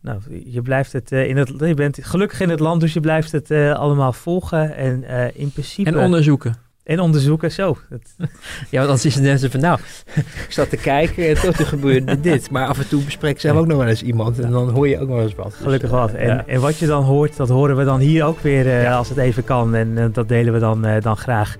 [0.00, 1.52] Nou, je blijft het eh, in het...
[1.58, 4.74] Je bent gelukkig in het land, dus je blijft het allemaal volgen.
[4.76, 5.88] En in principe...
[5.88, 6.56] En onderzoeken.
[6.88, 7.76] En onderzoeken, zo.
[8.70, 9.78] Ja, want anders is het net zo van, nou,
[10.14, 12.50] ik zat te kijken en toen gebeurde dit.
[12.50, 14.94] Maar af en toe bespreekt zelf ook nog wel eens iemand en dan hoor je
[15.00, 15.54] ook nog wel eens wat.
[15.54, 16.12] Gelukkig wat.
[16.12, 16.46] En, ja.
[16.46, 19.18] en wat je dan hoort, dat horen we dan hier ook weer eh, als het
[19.18, 19.74] even kan.
[19.74, 21.56] En eh, dat delen we dan, eh, dan graag.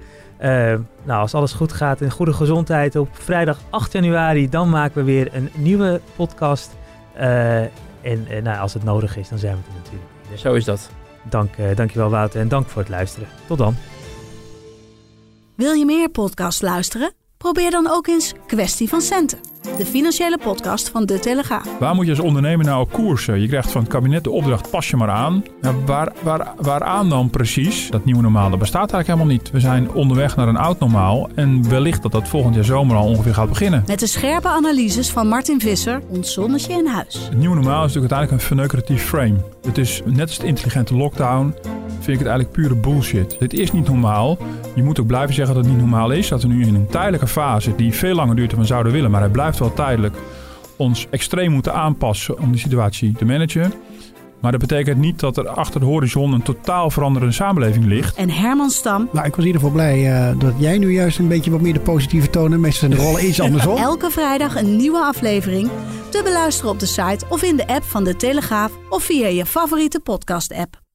[1.04, 5.12] Nou, als alles goed gaat in goede gezondheid op vrijdag 8 januari, dan maken we
[5.12, 6.76] weer een nieuwe podcast.
[7.14, 10.40] En nou, als het nodig is, dan zijn we er natuurlijk.
[10.40, 10.90] Zo is dat.
[11.22, 13.28] Dank, dankjewel Wouter en dank voor het luisteren.
[13.46, 13.74] Tot dan.
[15.58, 17.12] Wil je meer podcasts luisteren?
[17.36, 19.38] Probeer dan ook eens Kwestie van Centen.
[19.76, 21.78] De financiële podcast van De Telegraaf.
[21.78, 23.40] Waar moet je als ondernemer nou op koersen?
[23.40, 25.44] Je krijgt van het kabinet de opdracht, pas je maar aan.
[25.62, 27.90] Ja, waar, waar, waaraan dan precies?
[27.90, 29.50] Dat nieuwe normaal, dat bestaat eigenlijk helemaal niet.
[29.50, 33.06] We zijn onderweg naar een oud normaal en wellicht dat dat volgend jaar zomer al
[33.06, 33.84] ongeveer gaat beginnen.
[33.86, 37.14] Met de scherpe analyses van Martin Visser, ons zonnetje in huis.
[37.28, 39.36] Het nieuwe normaal is natuurlijk uiteindelijk een verneukeratief frame.
[39.62, 41.54] Het is net als de intelligente lockdown,
[42.00, 43.36] vind ik het eigenlijk pure bullshit.
[43.38, 44.38] Dit is niet normaal.
[44.74, 46.28] Je moet ook blijven zeggen dat het niet normaal is.
[46.28, 49.10] Dat we nu in een tijdelijke fase, die veel langer duurt dan we zouden willen,
[49.10, 50.16] maar hij blijft wel tijdelijk,
[50.76, 53.72] ons extreem moeten aanpassen om die situatie te managen.
[54.40, 58.16] Maar dat betekent niet dat er achter de horizon een totaal veranderende samenleving ligt.
[58.16, 59.08] En Herman Stam.
[59.12, 61.60] Nou, ik was in ieder geval blij uh, dat jij nu juist een beetje wat
[61.60, 62.60] meer de positieve tonen.
[62.60, 63.76] Meestal zijn de rollen iets andersom.
[63.76, 65.70] Elke vrijdag een nieuwe aflevering.
[66.08, 69.46] Te beluisteren op de site of in de app van De Telegraaf of via je
[69.46, 70.87] favoriete podcast-app.